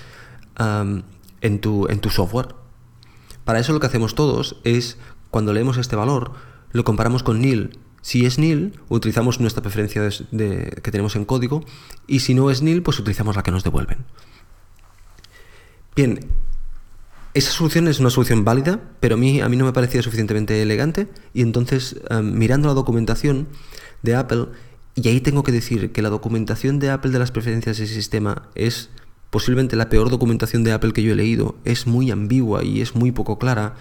en 0.56 1.60
tu, 1.60 1.88
en 1.88 1.98
tu 1.98 2.10
software. 2.10 2.54
Para 3.44 3.58
eso 3.58 3.72
lo 3.72 3.80
que 3.80 3.88
hacemos 3.88 4.14
todos 4.14 4.60
es, 4.62 4.98
cuando 5.32 5.52
leemos 5.52 5.78
este 5.78 5.96
valor, 5.96 6.32
lo 6.70 6.84
comparamos 6.84 7.24
con 7.24 7.40
nil. 7.40 7.76
Si 8.02 8.24
es 8.24 8.38
nil, 8.38 8.78
utilizamos 8.88 9.40
nuestra 9.40 9.62
preferencia 9.62 10.08
que 10.08 10.90
tenemos 10.90 11.16
en 11.16 11.24
código 11.24 11.64
y 12.06 12.20
si 12.20 12.34
no 12.34 12.50
es 12.50 12.62
nil, 12.62 12.82
pues 12.82 12.98
utilizamos 12.98 13.36
la 13.36 13.42
que 13.42 13.50
nos 13.50 13.64
devuelven. 13.64 14.04
Bien, 15.94 16.20
esa 17.34 17.52
solución 17.52 17.88
es 17.88 18.00
una 18.00 18.10
solución 18.10 18.44
válida, 18.44 18.80
pero 19.00 19.14
a 19.14 19.18
mí, 19.18 19.40
a 19.40 19.48
mí 19.48 19.56
no 19.56 19.64
me 19.64 19.72
parecía 19.72 20.02
suficientemente 20.02 20.62
elegante 20.62 21.08
y 21.34 21.42
entonces 21.42 22.00
em, 22.08 22.36
mirando 22.36 22.68
la 22.68 22.74
documentación 22.74 23.48
de 24.02 24.14
Apple, 24.14 24.46
y 24.94 25.08
ahí 25.08 25.20
tengo 25.20 25.42
que 25.42 25.52
decir 25.52 25.92
que 25.92 26.02
la 26.02 26.08
documentación 26.10 26.78
de 26.78 26.90
Apple 26.90 27.12
de 27.12 27.18
las 27.18 27.30
preferencias 27.30 27.78
de 27.78 27.86
sistema 27.86 28.48
es 28.54 28.90
posiblemente 29.30 29.76
la 29.76 29.88
peor 29.88 30.10
documentación 30.10 30.64
de 30.64 30.72
Apple 30.72 30.92
que 30.92 31.02
yo 31.02 31.12
he 31.12 31.16
leído, 31.16 31.54
es 31.64 31.86
muy 31.86 32.10
ambigua 32.10 32.64
y 32.64 32.80
es 32.80 32.94
muy 32.96 33.12
poco 33.12 33.38
clara, 33.38 33.76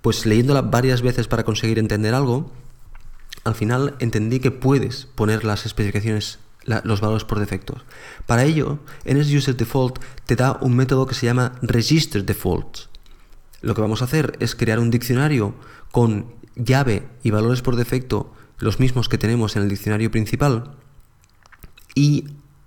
pues 0.00 0.24
leyéndola 0.24 0.62
varias 0.62 1.02
veces 1.02 1.28
para 1.28 1.44
conseguir 1.44 1.78
entender 1.78 2.14
algo, 2.14 2.50
al 3.44 3.54
final 3.54 3.96
entendí 3.98 4.40
que 4.40 4.50
puedes 4.50 5.06
poner 5.14 5.44
las 5.44 5.66
especificaciones, 5.66 6.38
los 6.84 7.00
valores 7.00 7.24
por 7.24 7.38
defectos. 7.38 7.82
Para 8.26 8.44
ello, 8.44 8.78
NSUser 9.04 9.56
Default 9.56 9.98
te 10.26 10.36
da 10.36 10.58
un 10.60 10.76
método 10.76 11.06
que 11.06 11.14
se 11.14 11.26
llama 11.26 11.52
Register 11.62 12.24
Defaults. 12.24 12.88
Lo 13.60 13.74
que 13.74 13.80
vamos 13.80 14.02
a 14.02 14.04
hacer 14.04 14.36
es 14.40 14.54
crear 14.54 14.78
un 14.78 14.90
diccionario 14.90 15.54
con 15.90 16.26
llave 16.54 17.08
y 17.22 17.30
valores 17.30 17.62
por 17.62 17.76
defecto, 17.76 18.32
los 18.58 18.80
mismos 18.80 19.08
que 19.08 19.18
tenemos 19.18 19.56
en 19.56 19.62
el 19.62 19.68
diccionario 19.68 20.10
principal, 20.10 20.76
y 21.94 22.24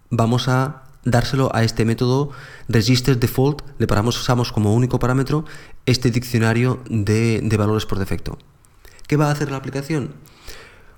vamos 0.10 0.48
a 0.48 0.84
dárselo 1.04 1.54
a 1.56 1.64
este 1.64 1.86
método 1.86 2.32
register 2.68 3.18
default, 3.18 3.62
le 3.80 3.88
paramos, 3.88 4.20
usamos 4.20 4.52
como 4.52 4.74
único 4.74 5.00
parámetro 5.00 5.46
este 5.86 6.12
diccionario 6.12 6.82
de, 6.90 7.42
valores 7.58 7.86
por 7.86 7.98
defecto. 7.98 8.38
¿Qué 9.12 9.18
va 9.18 9.28
a 9.28 9.32
hacer 9.32 9.52
la 9.52 9.58
aplicación? 9.58 10.14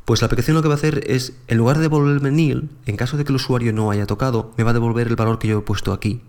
Pues 0.05 0.21
la 0.21 0.27
aplicación 0.27 0.55
lo 0.55 0.61
que 0.61 0.67
va 0.67 0.75
a 0.75 0.77
hacer 0.77 1.03
es, 1.07 1.33
en 1.47 1.57
lugar 1.57 1.77
de 1.77 1.81
devolverme 1.81 2.29
nil, 2.29 2.69
en 2.85 2.95
caso 2.95 3.17
de 3.17 3.25
que 3.25 3.31
el 3.31 3.37
usuario 3.37 3.73
no 3.73 3.89
haya 3.89 4.05
tocado, 4.05 4.53
me 4.55 4.63
va 4.63 4.69
a 4.69 4.73
devolver 4.73 5.07
el 5.07 5.15
valor 5.15 5.39
que 5.39 5.47
yo 5.47 5.57
he 5.57 5.61
puesto 5.63 5.91
aquí. 5.91 6.21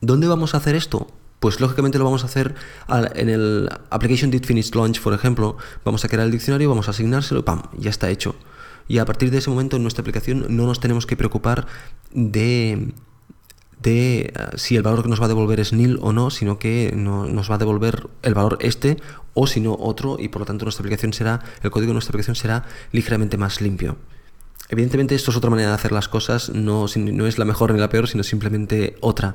¿Dónde 0.00 0.26
vamos 0.26 0.54
a 0.54 0.56
hacer 0.56 0.74
esto? 0.74 1.06
Pues 1.38 1.60
lógicamente 1.60 1.98
lo 1.98 2.04
vamos 2.04 2.24
a 2.24 2.26
hacer 2.26 2.56
en 3.14 3.28
el 3.28 3.68
application 3.90 4.32
did 4.32 4.44
finish 4.44 4.74
launch, 4.74 5.00
por 5.00 5.14
ejemplo. 5.14 5.58
Vamos 5.84 6.04
a 6.04 6.08
crear 6.08 6.26
el 6.26 6.32
diccionario, 6.32 6.68
vamos 6.68 6.88
a 6.88 6.90
asignárselo, 6.90 7.44
¡pam! 7.44 7.62
Ya 7.78 7.90
está 7.90 8.10
hecho 8.10 8.34
y 8.88 8.98
a 8.98 9.04
partir 9.04 9.30
de 9.30 9.38
ese 9.38 9.50
momento 9.50 9.76
en 9.76 9.82
nuestra 9.82 10.00
aplicación 10.00 10.46
no 10.48 10.66
nos 10.66 10.80
tenemos 10.80 11.06
que 11.06 11.16
preocupar 11.16 11.66
de, 12.10 12.94
de 13.82 14.20
eh, 14.20 14.32
si 14.56 14.76
el 14.76 14.82
valor 14.82 15.02
que 15.02 15.08
nos 15.08 15.20
va 15.20 15.26
a 15.26 15.28
devolver 15.28 15.60
es 15.60 15.72
nil 15.72 15.98
o 16.00 16.12
no, 16.12 16.30
sino 16.30 16.58
que 16.58 16.92
nos 16.94 17.50
va 17.50 17.54
a 17.56 17.58
devolver 17.58 18.08
el 18.22 18.34
valor 18.34 18.58
este 18.60 18.96
o 19.34 19.46
si 19.46 19.60
no 19.60 19.76
otro 19.78 20.16
y 20.18 20.28
por 20.28 20.40
lo 20.40 20.46
tanto 20.46 20.64
nuestra 20.64 20.82
aplicación 20.82 21.12
será, 21.12 21.40
el 21.62 21.70
código 21.70 21.90
de 21.90 21.94
nuestra 21.94 22.10
aplicación 22.10 22.36
será 22.36 22.64
ligeramente 22.92 23.36
más 23.36 23.60
limpio. 23.60 23.96
Evidentemente 24.68 25.14
esto 25.14 25.30
es 25.30 25.36
otra 25.36 25.50
manera 25.50 25.70
de 25.70 25.74
hacer 25.74 25.92
las 25.92 26.08
cosas, 26.08 26.50
no, 26.50 26.86
no 26.96 27.26
es 27.26 27.38
la 27.38 27.44
mejor 27.44 27.72
ni 27.72 27.80
la 27.80 27.88
peor, 27.88 28.08
sino 28.08 28.22
simplemente 28.22 28.96
otra. 29.00 29.34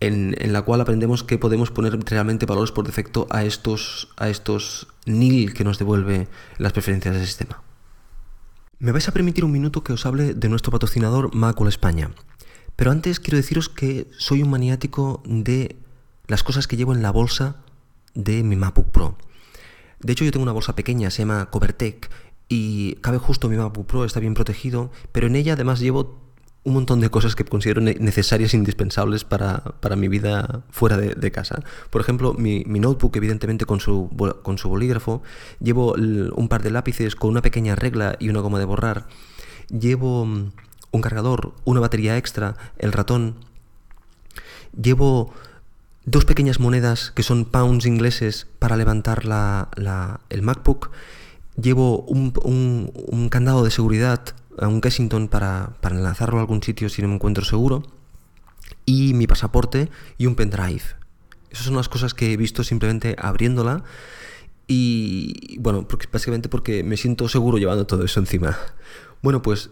En, 0.00 0.36
en, 0.38 0.52
la 0.52 0.62
cual 0.62 0.80
aprendemos 0.80 1.24
que 1.24 1.38
podemos 1.38 1.72
poner 1.72 1.98
realmente 2.04 2.46
valores 2.46 2.70
por 2.70 2.86
defecto 2.86 3.26
a 3.30 3.42
estos, 3.42 4.08
a 4.16 4.28
estos 4.28 4.86
nil 5.06 5.52
que 5.52 5.64
nos 5.64 5.78
devuelve 5.80 6.28
las 6.56 6.72
preferencias 6.72 7.16
del 7.16 7.26
sistema. 7.26 7.60
Me 8.78 8.92
vais 8.92 9.08
a 9.08 9.12
permitir 9.12 9.44
un 9.44 9.50
minuto 9.50 9.82
que 9.82 9.92
os 9.92 10.06
hable 10.06 10.34
de 10.34 10.48
nuestro 10.48 10.70
patrocinador 10.70 11.34
Macul 11.34 11.66
España. 11.66 12.12
Pero 12.78 12.92
antes 12.92 13.18
quiero 13.18 13.38
deciros 13.38 13.68
que 13.68 14.06
soy 14.16 14.40
un 14.40 14.50
maniático 14.50 15.20
de 15.24 15.74
las 16.28 16.44
cosas 16.44 16.68
que 16.68 16.76
llevo 16.76 16.94
en 16.94 17.02
la 17.02 17.10
bolsa 17.10 17.56
de 18.14 18.44
mi 18.44 18.54
MacBook 18.54 18.92
Pro. 18.92 19.18
De 19.98 20.12
hecho, 20.12 20.24
yo 20.24 20.30
tengo 20.30 20.44
una 20.44 20.52
bolsa 20.52 20.76
pequeña, 20.76 21.10
se 21.10 21.22
llama 21.22 21.50
Covertech, 21.50 22.08
y 22.48 22.92
cabe 23.00 23.18
justo 23.18 23.48
mi 23.48 23.56
MacBook 23.56 23.88
Pro, 23.88 24.04
está 24.04 24.20
bien 24.20 24.34
protegido, 24.34 24.92
pero 25.10 25.26
en 25.26 25.34
ella 25.34 25.54
además 25.54 25.80
llevo 25.80 26.20
un 26.62 26.74
montón 26.74 27.00
de 27.00 27.10
cosas 27.10 27.34
que 27.34 27.44
considero 27.44 27.80
necesarias 27.80 28.54
e 28.54 28.56
indispensables 28.56 29.24
para, 29.24 29.74
mi 29.96 30.06
vida 30.06 30.62
fuera 30.70 30.96
de, 30.96 31.30
casa. 31.32 31.64
Por 31.90 32.00
ejemplo, 32.00 32.32
mi, 32.34 32.62
notebook, 32.62 33.16
evidentemente, 33.16 33.66
con 33.66 33.80
su, 33.80 34.08
con 34.44 34.56
su 34.56 34.68
bolígrafo. 34.68 35.20
Llevo 35.58 35.94
un 35.94 36.48
par 36.48 36.62
de 36.62 36.70
lápices 36.70 37.16
con 37.16 37.30
una 37.30 37.42
pequeña 37.42 37.74
regla 37.74 38.14
y 38.20 38.28
una 38.28 38.38
goma 38.38 38.60
de 38.60 38.66
borrar. 38.66 39.08
Llevo 39.68 40.26
mm, 40.26 40.52
un 40.90 41.00
cargador, 41.00 41.54
una 41.64 41.80
batería 41.80 42.16
extra, 42.16 42.56
el 42.78 42.92
ratón. 42.92 43.36
Llevo 44.80 45.32
dos 46.04 46.24
pequeñas 46.24 46.60
monedas 46.60 47.10
que 47.10 47.22
son 47.22 47.44
pounds 47.44 47.86
ingleses 47.86 48.46
para 48.58 48.76
levantar 48.76 49.24
la, 49.24 50.20
el 50.28 50.42
MacBook. 50.42 50.90
Llevo 51.60 52.02
un, 52.02 52.32
un 52.42 53.28
candado 53.28 53.64
de 53.64 53.70
seguridad 53.70 54.34
un 54.66 54.80
Kensington 54.80 55.28
para, 55.28 55.76
para 55.80 55.94
enlazarlo 55.94 56.38
a 56.38 56.40
algún 56.40 56.62
sitio 56.62 56.88
si 56.88 57.02
no 57.02 57.08
me 57.08 57.14
encuentro 57.14 57.44
seguro, 57.44 57.84
y 58.84 59.14
mi 59.14 59.26
pasaporte 59.26 59.88
y 60.16 60.26
un 60.26 60.34
pendrive. 60.34 60.82
Esas 61.50 61.66
son 61.66 61.76
las 61.76 61.88
cosas 61.88 62.14
que 62.14 62.32
he 62.32 62.36
visto 62.36 62.64
simplemente 62.64 63.14
abriéndola 63.18 63.84
y 64.66 65.56
bueno, 65.60 65.86
porque, 65.86 66.06
básicamente 66.12 66.48
porque 66.48 66.82
me 66.82 66.96
siento 66.96 67.28
seguro 67.28 67.58
llevando 67.58 67.86
todo 67.86 68.04
eso 68.04 68.20
encima. 68.20 68.58
Bueno, 69.22 69.42
pues 69.42 69.70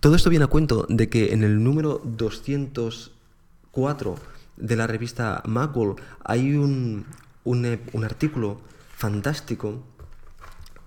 todo 0.00 0.14
esto 0.14 0.30
viene 0.30 0.44
a 0.44 0.48
cuento 0.48 0.86
de 0.88 1.08
que 1.08 1.32
en 1.32 1.42
el 1.42 1.62
número 1.62 2.00
204 2.04 4.16
de 4.56 4.76
la 4.76 4.86
revista 4.86 5.42
Macworld 5.46 5.98
hay 6.24 6.54
un, 6.54 7.06
un, 7.44 7.80
un 7.92 8.04
artículo 8.04 8.60
fantástico 8.96 9.82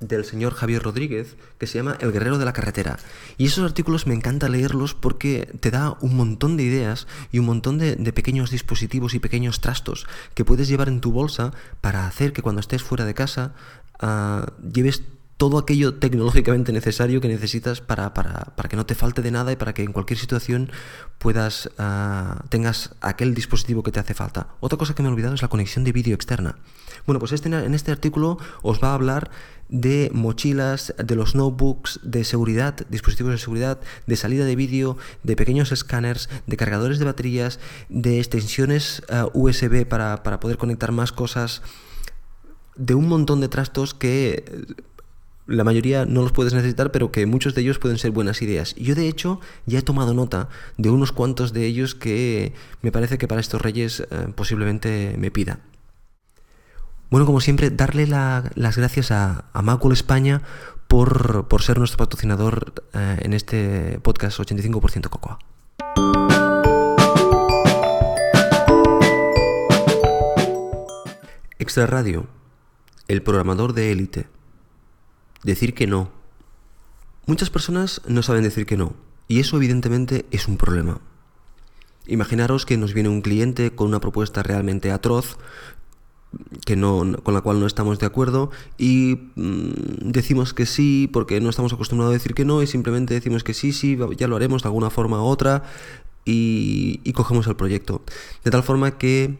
del 0.02 0.26
señor 0.26 0.54
Javier 0.54 0.82
Rodríguez 0.82 1.38
que 1.58 1.68
se 1.68 1.78
llama 1.78 1.96
El 2.00 2.12
Guerrero 2.12 2.38
de 2.38 2.46
la 2.46 2.54
Carretera. 2.54 2.98
Y 3.38 3.46
esos 3.46 3.64
artículos 3.64 4.08
me 4.08 4.16
encanta 4.16 4.50
leerlos 4.50 4.96
porque 4.96 5.50
te 5.60 5.72
da 5.72 5.96
un 6.02 6.18
montón 6.18 6.58
de 6.58 6.64
ideas 6.64 7.08
y 7.32 7.40
un 7.40 7.46
montón 7.46 7.78
de, 7.78 7.96
pequeños 8.12 8.50
dispositivos 8.50 9.14
y 9.14 9.20
pequeños 9.20 9.62
trastos 9.62 10.08
que 10.34 10.44
puedes 10.44 10.68
llevar 10.68 10.90
en 10.90 11.02
tu 11.02 11.12
bolsa 11.12 11.54
para 11.80 12.08
hacer 12.08 12.34
que 12.34 12.42
cuando 12.42 12.60
estés 12.60 12.84
fuera 12.84 13.06
de 13.06 13.14
casa 13.14 13.54
ah, 14.00 14.52
lleves 14.74 15.04
todo 15.42 15.58
aquello 15.58 15.96
tecnológicamente 15.96 16.72
necesario 16.72 17.20
que 17.20 17.28
necesitas 17.28 17.82
para, 17.82 18.14
para, 18.14 18.54
para, 18.56 18.70
que 18.70 18.76
no 18.76 18.86
te 18.86 18.94
falte 18.94 19.24
de 19.24 19.32
nada 19.32 19.52
y 19.52 19.56
para 19.56 19.74
que 19.74 19.82
en 19.82 19.92
cualquier 19.92 20.20
situación 20.20 20.70
puedas 21.18 21.66
uh, 21.80 22.48
tengas 22.50 22.94
aquel 23.02 23.34
dispositivo 23.34 23.82
que 23.82 23.92
te 23.92 24.00
hace 24.00 24.14
falta. 24.14 24.50
Otra 24.60 24.78
cosa 24.78 24.94
que 24.94 25.02
me 25.02 25.10
he 25.10 25.12
olvidado 25.12 25.34
es 25.34 25.42
la 25.42 25.48
conexión 25.48 25.84
de 25.84 25.94
vídeo 25.94 26.14
externa. 26.14 26.60
Bueno, 27.08 27.18
pues 27.18 27.32
este, 27.32 27.50
en 27.50 27.74
este 27.74 27.92
artículo 27.92 28.38
os 28.62 28.84
va 28.84 28.92
a 28.92 28.94
hablar 28.94 29.32
de 29.68 30.12
mochilas, 30.14 30.94
de 31.04 31.16
los 31.16 31.34
notebooks, 31.34 32.02
de 32.04 32.24
seguridad, 32.24 32.76
dispositivos 32.90 33.32
de 33.32 33.40
seguridad, 33.40 33.80
de 34.06 34.18
salida 34.18 34.46
de 34.46 34.56
vídeo, 34.56 34.96
de 35.24 35.36
pequeños 35.36 35.72
escáneres, 35.72 36.30
de 36.46 36.56
cargadores 36.56 37.00
de 37.00 37.06
baterías, 37.06 37.60
de 37.90 38.20
extensiones 38.20 39.02
ah, 39.10 39.28
USB 39.34 39.88
para, 39.88 40.22
para 40.22 40.40
poder 40.40 40.58
conectar 40.58 40.92
más 40.92 41.12
cosas, 41.12 41.64
de 42.76 42.94
un 42.96 43.08
montón 43.08 43.42
de 43.42 43.50
trastos 43.50 43.94
que 43.94 44.66
la 45.48 45.64
mayoría 45.64 46.06
no 46.06 46.22
los 46.22 46.32
puedes 46.32 46.54
necesitar, 46.54 46.92
pero 46.92 47.12
que 47.12 47.26
muchos 47.26 47.56
de 47.56 47.62
ellos 47.62 47.80
pueden 47.80 47.98
ser 47.98 48.12
buenas 48.12 48.42
ideas. 48.42 48.76
Yo 48.76 48.96
de 48.96 49.08
hecho 49.08 49.40
ya 49.66 49.80
he 49.80 49.82
tomado 49.82 50.14
nota 50.14 50.50
de 50.78 50.90
unos 50.90 51.12
cuantos 51.12 51.54
de 51.54 51.66
ellos 51.66 51.96
que 51.96 52.54
me 52.82 52.92
parece 52.92 53.18
que 53.18 53.28
para 53.28 53.42
estos 53.42 53.62
reyes 53.62 54.02
eh, 54.02 54.28
posiblemente 54.36 55.16
me 55.18 55.32
pida. 55.32 55.60
Bueno, 57.10 57.26
como 57.26 57.42
siempre, 57.42 57.70
darle 57.70 58.08
las 58.08 58.78
gracias 58.78 59.12
a, 59.12 59.46
a 59.54 59.80
España 59.92 60.44
por, 60.88 61.46
ser 61.62 61.78
nuestro 61.80 61.98
patrocinador 61.98 62.74
eh, 62.94 63.20
en 63.22 63.34
este 63.34 64.00
podcast 64.02 64.40
85% 64.40 65.10
Cocoa. 65.10 65.40
Extra 71.60 71.86
Radio, 71.86 72.28
el 73.08 73.24
programador 73.24 73.74
de 73.74 73.92
élite. 73.92 74.28
Decir 75.44 75.74
que 75.74 75.88
no. 75.88 76.10
Muchas 77.26 77.50
personas 77.50 78.02
no 78.08 78.24
saben 78.24 78.44
decir 78.44 78.66
que 78.66 78.78
no, 78.78 78.94
y 79.28 79.40
eso 79.40 79.58
evidentemente 79.58 80.26
es 80.32 80.48
un 80.48 80.58
problema. 80.58 81.00
Imaginaros 82.08 82.66
que 82.66 82.78
nos 82.78 82.94
viene 82.94 83.10
un 83.10 83.22
cliente 83.22 83.72
con 83.74 83.88
una 83.88 84.02
propuesta 84.02 84.44
realmente 84.44 84.92
atroz, 84.92 85.38
que 86.66 86.76
no, 86.76 87.18
con 87.24 87.34
la 87.34 87.42
cual 87.42 87.60
no 87.60 87.68
estamos 87.68 88.00
de 88.00 88.06
acuerdo 88.06 88.52
y 88.78 89.32
mm, 89.36 90.12
decimos 90.12 90.54
que 90.54 90.66
sí 90.66 91.10
porque 91.12 91.42
no 91.42 91.50
estamos 91.50 91.74
acostumbrados 91.74 92.12
a 92.12 92.18
decir 92.18 92.34
que 92.34 92.46
no 92.46 92.62
y 92.62 92.68
simplemente 92.68 93.14
decimos 93.14 93.44
que 93.44 93.54
sí, 93.54 93.74
sí, 93.74 93.98
ya 94.18 94.28
lo 94.28 94.36
haremos 94.38 94.64
de 94.64 94.70
alguna 94.70 94.90
forma 94.90 95.22
u 95.22 95.26
otra 95.26 95.64
y, 96.26 97.02
y 97.04 97.14
cogemos 97.14 97.48
el 97.48 97.56
proyecto. 97.56 98.02
De 98.44 98.52
tal 98.52 98.64
forma 98.64 98.98
que 98.98 99.38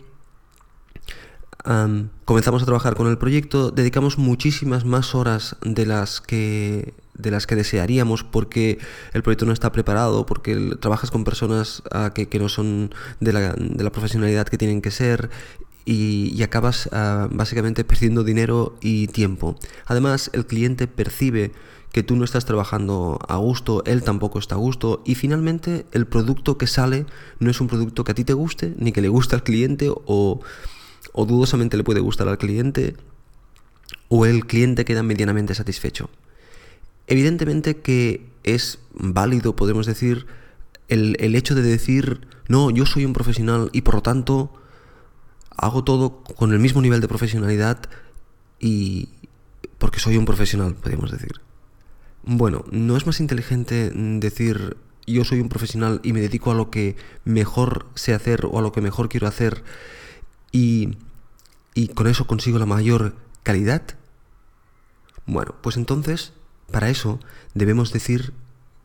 comenzamos 2.26 2.64
a 2.64 2.66
trabajar 2.66 2.96
con 2.96 3.08
el 3.08 3.18
proyecto, 3.18 3.72
dedicamos 3.72 4.18
muchísimas 4.18 4.86
más 4.86 5.16
horas 5.16 5.56
de 5.62 5.86
las 5.86 6.22
que 6.22 6.94
de 7.14 7.32
las 7.32 7.46
que 7.46 7.56
desearíamos 7.56 8.24
porque 8.24 8.80
el 9.14 9.22
proyecto 9.22 9.46
no 9.46 9.54
está 9.54 9.72
preparado, 9.72 10.26
porque 10.26 10.76
trabajas 10.80 11.12
con 11.12 11.24
personas 11.24 11.84
ah, 11.92 12.12
que, 12.14 12.40
no 12.40 12.50
son 12.50 12.94
de 13.20 13.34
la, 13.34 13.92
profesionalidad 13.92 14.48
que 14.48 14.58
tienen 14.58 14.82
que 14.82 14.92
ser 14.92 15.30
y, 15.86 16.42
acabas 16.42 16.90
ah, 16.92 17.28
básicamente 17.32 17.84
perdiendo 17.84 18.24
dinero 18.24 18.76
y 18.82 19.08
tiempo. 19.08 19.56
Además, 19.86 20.32
el 20.34 20.48
cliente 20.48 20.88
percibe 20.88 21.52
que 21.92 22.04
tú 22.04 22.16
no 22.16 22.24
estás 22.24 22.46
trabajando 22.46 23.20
a 23.28 23.36
gusto, 23.36 23.84
él 23.86 24.02
tampoco 24.02 24.40
está 24.40 24.56
a 24.56 24.58
gusto 24.58 25.02
y 25.06 25.16
finalmente 25.16 25.86
el 25.92 26.08
producto 26.08 26.58
que 26.58 26.68
sale 26.68 27.06
no 27.40 27.52
es 27.52 27.60
un 27.60 27.68
producto 27.68 28.04
que 28.04 28.14
a 28.14 28.16
ti 28.16 28.24
te 28.24 28.34
guste 28.34 28.74
ni 28.78 28.94
que 28.94 29.02
le 29.02 29.10
guste 29.10 29.36
al 29.36 29.44
cliente 29.44 29.90
o, 29.92 30.40
o 31.14 31.26
dudosamente 31.26 31.78
le 31.78 31.84
puede 31.84 32.00
gustar 32.00 32.28
al 32.28 32.38
cliente 32.38 32.96
o 34.10 34.26
el 34.26 34.46
cliente 34.46 34.86
queda 34.86 35.04
medianamente 35.04 35.56
satisfecho. 35.56 36.10
Evidentemente 37.08 37.78
que 37.78 38.26
es 38.44 38.80
válido, 38.94 39.56
podemos 39.56 39.86
decir, 39.86 40.26
el, 40.88 41.16
el 41.20 41.36
hecho 41.36 41.56
de 41.56 41.62
decir, 41.62 42.28
no, 42.48 42.70
yo 42.70 42.86
soy 42.86 43.06
un 43.06 43.14
profesional 43.14 43.70
y 43.74 43.82
por 43.82 43.96
lo 43.96 44.02
tanto 44.02 44.54
hago 45.56 45.84
todo 45.84 46.24
con 46.24 46.54
el 46.54 46.60
mismo 46.60 46.82
nivel 46.82 47.02
de 47.02 47.08
profesionalidad 47.08 47.80
y 48.60 49.10
porque 49.78 50.00
soy 50.00 50.18
un 50.18 50.26
profesional, 50.26 50.76
podríamos 50.76 51.12
decir. 51.12 51.42
Bueno, 52.24 52.66
¿no 52.72 52.98
es 52.98 53.06
más 53.06 53.20
inteligente 53.20 53.92
decir 53.94 54.78
yo 55.08 55.24
soy 55.24 55.40
un 55.40 55.50
profesional 55.50 56.00
y 56.04 56.14
me 56.14 56.22
dedico 56.22 56.52
a 56.52 56.56
lo 56.56 56.70
que 56.70 56.96
mejor 57.26 57.88
sé 57.96 58.14
hacer 58.14 58.46
o 58.46 58.60
a 58.60 58.62
lo 58.62 58.72
que 58.72 58.82
mejor 58.82 59.10
quiero 59.10 59.28
hacer 59.28 59.64
y, 60.52 60.98
y 61.74 61.90
con 61.90 62.08
eso 62.08 62.28
consigo 62.28 62.60
la 62.60 62.66
mayor 62.66 63.16
calidad? 63.44 63.84
Bueno, 65.26 65.56
pues 65.62 65.78
entonces, 65.78 66.34
para 66.72 66.90
eso 66.90 67.20
debemos 67.54 67.94
decir 67.94 68.34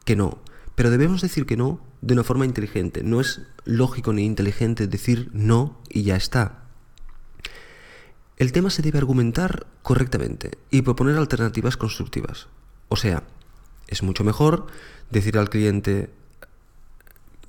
que 0.05 0.17
no. 0.17 0.39
Pero 0.75 0.91
debemos 0.91 1.23
decir 1.23 1.47
que 1.47 1.57
no 1.57 1.81
de 2.03 2.15
una 2.15 2.25
forma 2.25 2.45
inteligente. 2.45 3.03
No 3.03 3.21
es 3.21 3.43
lógico 3.65 4.13
ni 4.13 4.25
inteligente 4.25 4.87
decir 4.87 5.31
no 5.33 5.81
y 5.89 6.03
ya 6.03 6.17
está. 6.17 6.63
El 8.37 8.53
tema 8.53 8.71
se 8.71 8.83
debe 8.83 8.99
argumentar 8.99 9.67
correctamente 9.83 10.59
y 10.71 10.83
proponer 10.83 11.17
alternativas 11.17 11.77
constructivas. 11.77 12.49
O 12.89 12.97
sea, 12.97 13.25
es 13.89 14.03
mucho 14.03 14.25
mejor 14.25 14.67
decir 15.11 15.39
al 15.39 15.49
cliente, 15.49 16.11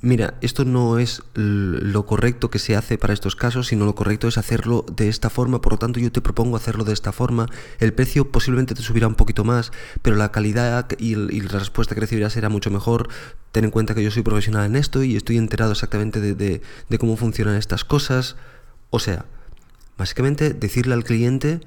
mira, 0.01 0.35
esto 0.41 0.65
no 0.65 0.99
es 0.99 1.23
lo 1.33 2.05
correcto 2.05 2.49
que 2.49 2.59
se 2.59 2.75
hace 2.75 2.97
para 2.97 3.13
estos 3.13 3.35
casos, 3.35 3.67
sino 3.67 3.85
lo 3.85 3.95
correcto 3.95 4.27
es 4.27 4.37
hacerlo 4.37 4.85
de 4.91 5.09
esta 5.09 5.29
forma, 5.29 5.61
por 5.61 5.73
lo 5.73 5.79
tanto 5.79 5.99
yo 5.99 6.11
te 6.11 6.21
propongo 6.21 6.55
hacerlo 6.55 6.83
de 6.83 6.93
esta 6.93 7.11
forma, 7.11 7.47
el 7.79 7.93
precio 7.93 8.31
posiblemente 8.31 8.75
te 8.75 8.81
subirá 8.81 9.07
un 9.07 9.15
poquito 9.15 9.43
más, 9.43 9.71
pero 10.01 10.15
la 10.15 10.31
calidad 10.31 10.87
y, 10.99 11.15
la 11.15 11.59
respuesta 11.59 11.95
que 11.95 12.01
recibirás 12.01 12.33
será 12.33 12.49
mucho 12.49 12.69
mejor, 12.69 13.09
ten 13.51 13.65
en 13.65 13.71
cuenta 13.71 13.95
que 13.95 14.03
yo 14.03 14.11
soy 14.11 14.23
profesional 14.23 14.65
en 14.65 14.75
esto 14.75 15.03
y 15.03 15.15
estoy 15.15 15.37
enterado 15.37 15.71
exactamente 15.71 16.21
de, 16.21 16.61
cómo 16.99 17.17
funcionan 17.17 17.55
estas 17.55 17.83
cosas, 17.83 18.35
o 18.89 18.99
sea, 18.99 19.25
básicamente 19.97 20.53
decirle 20.53 20.93
al 20.93 21.03
cliente... 21.03 21.61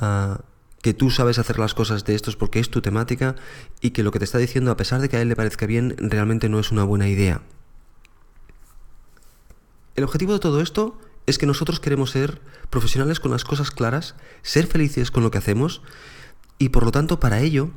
Uh, 0.00 0.36
que 0.84 0.92
tú 0.92 1.08
sabes 1.08 1.38
hacer 1.38 1.58
las 1.58 1.72
cosas 1.72 2.04
de 2.04 2.14
estos 2.14 2.36
porque 2.36 2.60
es 2.60 2.68
tu 2.68 2.82
temática 2.82 3.36
y 3.80 3.92
que 3.92 4.02
lo 4.02 4.12
que 4.12 4.18
te 4.18 4.26
está 4.26 4.36
diciendo, 4.36 4.70
a 4.70 4.76
pesar 4.76 5.00
de 5.00 5.08
que 5.08 5.16
a 5.16 5.22
él 5.22 5.30
le 5.30 5.34
parezca 5.34 5.64
bien, 5.64 5.94
realmente 5.96 6.50
no 6.50 6.60
es 6.60 6.72
una 6.72 6.84
buena 6.84 7.08
idea. 7.08 7.40
El 9.94 10.04
objetivo 10.04 10.32
de 10.32 10.38
todo 10.38 10.60
esto 10.60 10.98
es 11.26 11.38
que 11.38 11.46
nosotros 11.46 11.80
queremos 11.80 12.10
ser 12.10 12.40
profesionales 12.70 13.20
con 13.20 13.30
las 13.30 13.44
cosas 13.44 13.70
claras, 13.70 14.14
ser 14.42 14.66
felices 14.66 15.10
con 15.10 15.22
lo 15.22 15.30
que 15.30 15.38
hacemos 15.38 15.82
y 16.58 16.70
por 16.70 16.84
lo 16.84 16.92
tanto 16.92 17.20
para 17.20 17.40
ello 17.40 17.70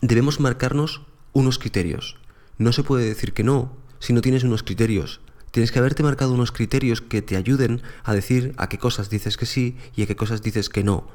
debemos 0.00 0.40
marcarnos 0.40 1.02
unos 1.32 1.58
criterios. 1.58 2.16
No 2.58 2.72
se 2.72 2.82
puede 2.82 3.04
decir 3.06 3.32
que 3.32 3.44
no 3.44 3.76
si 3.98 4.12
no 4.12 4.22
tienes 4.22 4.44
unos 4.44 4.62
criterios. 4.62 5.20
Tienes 5.50 5.72
que 5.72 5.78
haberte 5.80 6.02
marcado 6.02 6.32
unos 6.32 6.52
criterios 6.52 7.00
que 7.00 7.22
te 7.22 7.36
ayuden 7.36 7.82
a 8.04 8.14
decir 8.14 8.54
a 8.56 8.68
qué 8.68 8.78
cosas 8.78 9.10
dices 9.10 9.36
que 9.36 9.46
sí 9.46 9.76
y 9.96 10.02
a 10.02 10.06
qué 10.06 10.16
cosas 10.16 10.42
dices 10.42 10.68
que 10.68 10.84
no 10.84 11.08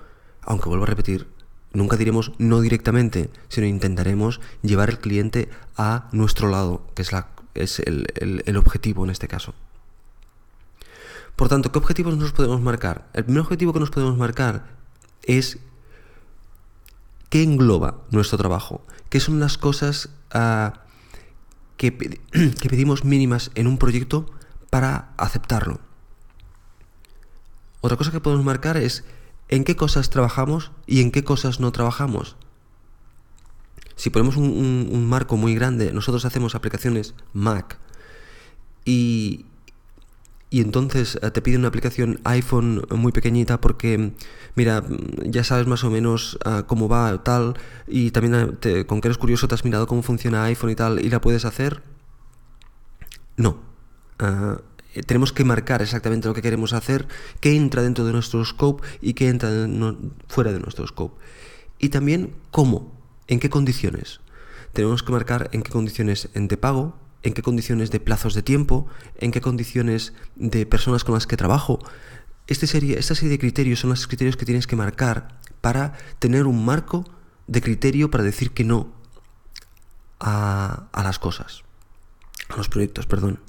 aunque 0.46 0.70
vuelvo 0.70 0.84
a 0.84 0.88
repetir, 0.88 1.28
nunca 1.74 1.98
diremos 1.98 2.32
no 2.38 2.62
directamente, 2.62 3.30
sino 3.50 3.68
intentaremos 3.68 4.40
llevar 4.62 4.90
el 4.90 5.00
cliente 5.00 5.50
a 5.76 6.08
nuestro 6.12 6.50
lado, 6.50 6.86
que 6.96 7.02
es, 7.02 7.12
la, 7.12 7.30
es 7.54 7.80
el, 7.80 8.58
objetivo 8.58 9.04
en 9.04 9.10
este 9.10 9.28
caso. 9.28 9.54
Por 11.36 11.50
tanto, 11.50 11.72
¿qué 11.72 11.80
objetivos 11.80 12.18
nos 12.18 12.32
podemos 12.32 12.62
marcar? 12.62 13.10
El 13.14 13.26
primer 13.26 13.42
objetivo 13.42 13.74
que 13.74 13.80
nos 13.80 13.92
podemos 13.92 14.18
marcar 14.18 14.68
es 15.24 15.60
qué 17.30 17.44
engloba 17.44 18.04
nuestro 18.12 18.38
trabajo, 18.38 18.86
qué 19.10 19.20
son 19.20 19.40
las 19.40 19.58
cosas 19.58 20.10
ah, 20.32 20.82
que, 21.78 21.98
que 22.62 22.70
pedimos 22.70 23.04
mínimas 23.04 23.52
en 23.56 23.68
un 23.68 23.78
proyecto 23.78 24.26
para 24.70 25.14
aceptarlo. 25.18 25.80
Otra 27.82 27.98
cosa 27.98 28.12
que 28.12 28.20
podemos 28.20 28.46
marcar 28.46 28.78
es 28.78 29.04
en 29.48 29.64
qué 29.64 29.76
cosas 29.76 30.10
trabajamos 30.10 30.72
y 30.88 31.02
en 31.02 31.12
qué 31.12 31.24
cosas 31.24 31.60
no 31.60 31.72
trabajamos. 31.72 32.36
Si 33.96 34.10
ponemos 34.10 34.36
un, 34.36 35.08
marco 35.08 35.38
muy 35.38 35.56
grande, 35.56 35.94
nosotros 35.94 36.26
hacemos 36.26 36.56
aplicaciones 36.56 37.14
Mac 37.34 37.80
y, 38.84 39.46
y 40.56 40.62
entonces 40.62 41.20
eh, 41.22 41.32
te 41.32 41.42
pide 41.42 41.58
una 41.58 41.68
aplicación 41.68 42.22
iPhone 42.24 42.88
muy 42.92 43.12
pequeñita 43.12 43.60
porque, 43.60 44.14
mira, 44.56 44.86
ya 45.26 45.44
sabes 45.44 45.68
más 45.68 45.84
o 45.84 45.90
menos 45.90 46.40
eh, 46.46 46.64
cómo 46.66 46.88
va 46.88 47.22
tal 47.24 47.58
y 47.88 48.12
también 48.12 48.58
eh, 48.62 48.86
con 48.86 49.02
que 49.02 49.10
eres 49.10 49.18
curioso 49.18 49.50
te 49.50 49.56
has 49.56 49.66
mirado 49.66 49.86
cómo 49.86 50.02
funciona 50.02 50.46
iPhone 50.46 50.70
y 50.70 50.76
tal 50.76 51.04
y 51.04 51.10
la 51.10 51.20
puedes 51.20 51.44
hacer. 51.44 51.84
No. 53.36 53.60
Eh, 54.20 55.04
tenemos 55.06 55.34
que 55.34 55.44
marcar 55.44 55.82
exactamente 55.82 56.30
lo 56.30 56.34
que 56.34 56.42
queremos 56.42 56.72
hacer, 56.72 57.06
qué 57.42 57.58
entra 57.58 57.82
dentro 57.82 58.06
de 58.06 58.14
nuestro 58.14 58.46
scope 58.46 58.82
y 59.02 59.14
qué 59.14 59.28
entra 59.28 59.50
fuera 60.30 60.54
de 60.54 60.62
nuestro 60.62 60.88
scope. 60.88 61.20
Y 61.80 61.90
también 61.90 62.34
cómo, 62.52 62.94
en 63.28 63.42
qué 63.42 63.50
condiciones. 63.50 64.22
Tenemos 64.72 65.04
que 65.04 65.12
marcar 65.12 65.50
en 65.52 65.64
qué 65.64 65.72
condiciones 65.74 66.30
de 66.34 66.56
pago, 66.56 66.96
en 67.26 67.34
qué 67.34 67.42
condiciones 67.42 67.90
de 67.90 68.00
plazos 68.00 68.36
de 68.36 68.44
tiempo, 68.44 68.86
en 69.18 69.32
qué 69.32 69.42
condiciones 69.42 70.14
de 70.36 70.66
personas 70.68 71.04
con 71.04 71.16
las 71.16 71.26
que 71.26 71.36
trabajo. 71.36 71.80
Este 72.46 72.68
serie, 72.68 73.00
esta 73.00 73.16
serie 73.16 73.32
de 73.32 73.40
criterios 73.40 73.80
son 73.80 73.90
los 73.90 74.06
criterios 74.06 74.38
que 74.38 74.46
tienes 74.46 74.68
que 74.68 74.76
marcar 74.76 75.40
para 75.60 75.94
tener 76.20 76.46
un 76.46 76.64
marco 76.64 77.04
de 77.48 77.62
criterio 77.62 78.12
para 78.12 78.24
decir 78.24 78.52
que 78.52 78.64
no 78.64 78.94
a, 80.20 80.88
las 80.94 81.18
cosas, 81.18 81.64
a 82.50 82.58
los 82.58 82.70
proyectos, 82.70 83.06
perdón 83.06 83.40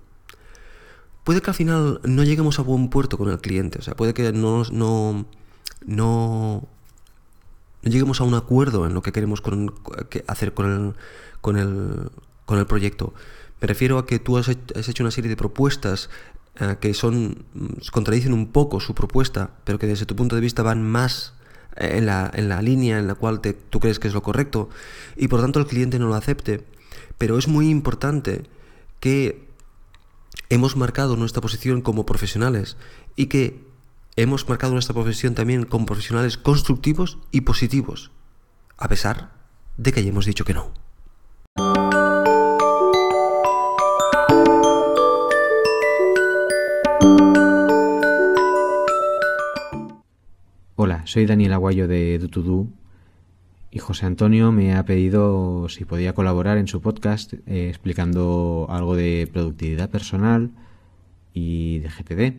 puede 1.23 1.43
que 1.43 1.51
al 1.51 1.57
final 1.57 2.01
no 2.05 2.23
lleguemos 2.23 2.61
a 2.61 2.63
buen 2.63 2.89
puerto 2.89 3.19
con 3.19 3.29
el 3.29 3.41
cliente. 3.41 3.81
O 3.81 3.83
sea, 3.83 3.97
puede 3.97 4.15
que 4.15 4.31
no, 4.31 4.63
no, 4.71 5.27
no, 5.85 6.69
lleguemos 7.83 8.21
a 8.21 8.25
un 8.25 8.35
acuerdo 8.35 8.87
en 8.87 8.95
lo 8.95 9.03
que 9.03 9.11
queremos 9.11 9.43
hacer 10.29 10.55
con 10.55 10.73
el, 10.73 10.95
con, 11.41 11.57
el, 11.57 12.11
con 12.45 12.61
el 12.61 12.67
proyecto. 12.67 13.13
Me 13.61 13.67
refiero 13.67 13.99
a 13.99 14.07
que 14.07 14.19
tú 14.19 14.37
has 14.37 14.49
hecho 14.49 15.03
una 15.03 15.11
serie 15.11 15.31
de 15.31 15.37
propuestas 15.37 16.11
eh, 16.59 16.77
que 16.81 16.95
son 16.95 17.45
contradicen 17.93 18.33
un 18.33 18.53
poco 18.53 18.81
su 18.81 18.95
propuesta, 18.95 19.51
pero 19.65 19.79
que 19.79 19.87
desde 19.87 20.07
tu 20.07 20.17
punto 20.17 20.35
de 20.37 20.41
vista 20.41 20.63
van 20.63 20.83
más 20.83 21.35
eh, 21.77 21.99
en 21.99 22.07
la, 22.07 22.31
en 22.35 22.49
la 22.49 22.63
línea 22.63 22.99
en 22.99 23.07
la 23.07 23.15
cual 23.15 23.41
te, 23.41 23.53
tú 23.53 23.79
crees 23.81 23.99
que 23.99 24.09
es 24.09 24.15
lo 24.15 24.23
correcto 24.23 24.71
y 25.17 25.29
por 25.29 25.41
tanto 25.41 25.61
el 25.61 25.67
cliente 25.67 25.99
no 25.99 26.09
lo 26.09 26.15
acepte. 26.15 26.65
Pero 27.19 27.39
es 27.39 27.49
muy 27.49 27.69
importante 27.69 28.45
que 29.01 29.49
hemos 30.49 30.77
marcado 30.77 31.17
nuestra 31.17 31.43
posición 31.43 31.83
como 31.83 32.07
profesionales 32.07 32.77
y 33.17 33.27
que 33.27 33.67
hemos 34.17 34.49
marcado 34.49 34.73
nuestra 34.73 34.95
profesión 34.95 35.35
también 35.35 35.65
como 35.65 35.87
profesionales 35.87 36.39
constructivos 36.39 37.19
y 37.33 37.43
positivos, 37.43 38.11
a 38.79 38.89
pesar 38.89 39.33
de 39.77 39.93
que 39.93 40.01
hayamos 40.01 40.25
dicho 40.25 40.45
que 40.45 40.55
no. 40.55 40.86
Soy 51.07 51.25
Daniel 51.25 51.53
Aguayo 51.53 51.87
de 51.87 52.21
Do2Do 52.21 52.69
y 53.71 53.79
José 53.79 54.07
Antonio 54.07 54.51
me 54.51 54.75
ha 54.75 54.85
pedido 54.85 55.69
si 55.69 55.85
podía 55.85 56.15
colaborar 56.15 56.59
en 56.59 56.67
su 56.67 56.81
podcast 56.81 57.33
eh, 57.47 57.69
explicando 57.69 58.67
algo 58.69 58.97
de 58.97 59.29
productividad 59.33 59.89
personal 59.89 60.51
y 61.33 61.79
de 61.79 61.89
GTD. 61.89 62.37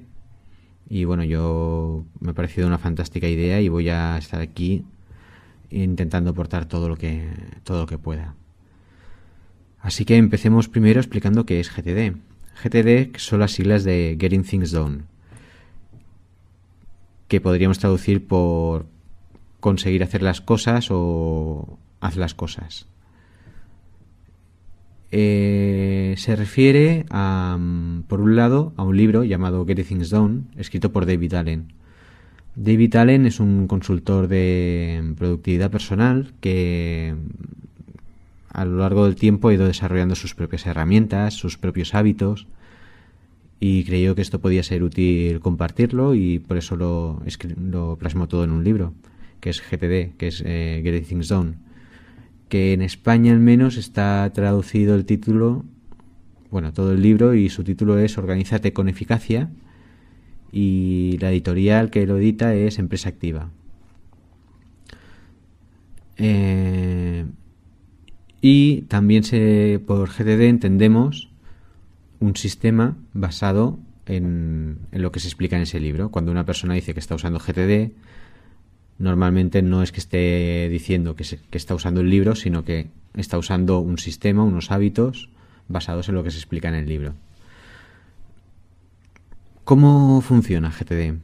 Y 0.89 1.05
bueno, 1.05 1.23
yo 1.23 2.05
me 2.19 2.31
ha 2.31 2.33
parecido 2.33 2.67
una 2.67 2.77
fantástica 2.77 3.29
idea 3.29 3.61
y 3.61 3.69
voy 3.69 3.87
a 3.87 4.17
estar 4.17 4.41
aquí 4.41 4.83
intentando 5.69 6.31
aportar 6.31 6.65
todo 6.65 6.89
lo 6.89 6.97
que 6.97 7.29
todo 7.63 7.81
lo 7.81 7.87
que 7.87 7.97
pueda. 7.97 8.35
Así 9.79 10.03
que 10.03 10.17
empecemos 10.17 10.67
primero 10.67 10.99
explicando 10.99 11.45
qué 11.45 11.61
es 11.61 11.73
GTD. 11.73 12.17
GTD 12.63 13.17
son 13.17 13.39
las 13.39 13.51
siglas 13.51 13.85
de 13.85 14.17
Getting 14.19 14.43
Things 14.43 14.71
Done, 14.71 15.03
que 17.27 17.41
podríamos 17.41 17.79
traducir 17.79 18.25
por 18.25 18.85
conseguir 19.59 20.03
hacer 20.03 20.21
las 20.21 20.41
cosas 20.41 20.87
o, 20.91 21.77
haz 21.99 22.15
las 22.15 22.33
cosas. 22.33 22.87
Eh, 25.11 26.15
se 26.17 26.35
refiere, 26.35 27.05
a, 27.09 27.57
mm, 27.59 28.03
por 28.03 28.21
un 28.21 28.35
lado, 28.35 28.73
a 28.77 28.83
un 28.83 28.97
libro 28.97 29.23
llamado 29.23 29.65
Getting 29.65 29.85
Things 29.85 30.09
Done, 30.09 30.41
escrito 30.57 30.91
por 30.91 31.05
David 31.05 31.33
Allen. 31.33 31.73
David 32.55 32.95
Allen 32.95 33.25
es 33.25 33.39
un 33.39 33.67
consultor 33.67 34.27
de 34.27 35.13
productividad 35.17 35.71
personal 35.71 36.33
que 36.41 37.15
a 38.51 38.65
lo 38.65 38.77
largo 38.77 39.05
del 39.05 39.15
tiempo 39.15 39.49
ha 39.49 39.53
ido 39.53 39.67
desarrollando 39.67 40.15
sus 40.15 40.33
propias 40.33 40.65
herramientas, 40.65 41.35
sus 41.35 41.57
propios 41.57 41.93
hábitos 41.93 42.47
y 43.59 43.83
creyó 43.83 44.15
que 44.15 44.21
esto 44.21 44.39
podía 44.39 44.63
ser 44.63 44.83
útil 44.83 45.39
compartirlo 45.39 46.13
y 46.15 46.39
por 46.39 46.57
eso 46.57 46.75
lo, 46.75 47.21
lo 47.59 47.97
plasmó 47.97 48.27
todo 48.27 48.43
en 48.43 48.51
un 48.51 48.63
libro, 48.63 48.93
que 49.39 49.49
es 49.49 49.61
GTD, 49.61 50.15
que 50.17 50.27
es 50.27 50.43
eh, 50.45 50.81
Getting 50.83 51.05
Things 51.05 51.27
Done 51.29 51.67
que 52.49 52.73
en 52.73 52.81
España 52.81 53.33
al 53.33 53.39
menos 53.39 53.77
está 53.77 54.29
traducido 54.33 54.95
el 54.95 55.05
título, 55.05 55.65
bueno, 56.49 56.71
todo 56.73 56.93
el 56.93 57.01
libro 57.01 57.33
y 57.33 57.49
su 57.49 57.63
título 57.63 57.99
es 57.99 58.17
Organízate 58.17 58.73
con 58.73 58.87
eficacia 58.87 59.49
y 60.51 61.17
la 61.19 61.31
editorial 61.31 61.89
que 61.89 62.07
lo 62.07 62.17
edita 62.17 62.55
es 62.55 62.79
Empresa 62.79 63.09
Activa. 63.09 63.49
Eh, 66.15 67.25
y 68.41 68.83
también 68.83 69.23
se, 69.23 69.81
por 69.85 70.09
GTD 70.09 70.43
entendemos 70.43 71.29
un 72.19 72.35
sistema 72.35 72.97
basado 73.13 73.79
en, 74.05 74.79
lo 74.91 75.11
que 75.11 75.19
se 75.19 75.27
explica 75.27 75.55
en 75.55 75.63
ese 75.63 75.79
libro. 75.79 76.09
Cuando 76.09 76.31
una 76.31 76.45
persona 76.45 76.73
dice 76.73 76.93
que 76.93 76.99
está 76.99 77.15
usando 77.15 77.39
GTD, 77.39 77.91
normalmente 78.99 79.61
no 79.61 79.83
es 79.83 79.91
que 79.91 79.99
esté 79.99 80.69
diciendo 80.69 81.15
que, 81.15 81.23
está 81.51 81.75
usando 81.75 82.01
el 82.01 82.09
libro, 82.09 82.35
sino 82.35 82.63
que 82.63 82.89
está 83.15 83.37
usando 83.37 83.79
un 83.79 83.97
sistema, 83.97 84.43
unos 84.43 84.71
hábitos 84.71 85.29
basados 85.67 86.09
en 86.09 86.15
lo 86.15 86.23
que 86.23 86.31
se 86.31 86.37
explica 86.37 86.69
en 86.69 86.75
el 86.75 86.87
libro. 86.87 87.13
¿Cómo 89.63 90.21
funciona 90.21 90.71
GTD? 90.71 91.17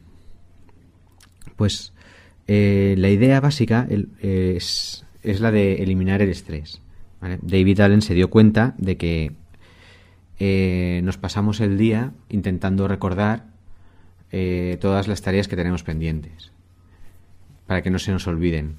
Pues 1.56 1.94
eh, 2.48 2.96
la 2.98 3.10
idea 3.10 3.40
básica 3.40 3.88
es, 4.20 5.06
la 5.24 5.52
de 5.52 5.76
eliminar 5.76 6.22
el 6.22 6.30
estrés. 6.30 6.82
David 7.42 7.80
Allen 7.80 8.02
se 8.02 8.14
dio 8.14 8.30
cuenta 8.30 8.76
de 8.78 8.98
que 8.98 9.32
eh, 10.40 11.02
nos 11.04 11.18
pasamos 11.18 11.60
el 11.60 11.78
día 11.78 12.12
intentando 12.30 12.88
recordar 12.88 13.46
eh, 14.32 14.78
todas 14.82 15.08
las 15.08 15.22
tareas 15.22 15.48
que 15.48 15.56
tenemos 15.56 15.84
pendientes 15.84 16.52
para 17.68 17.82
que 17.82 17.90
no 17.90 18.00
se 18.00 18.12
nos 18.12 18.28
olviden. 18.28 18.76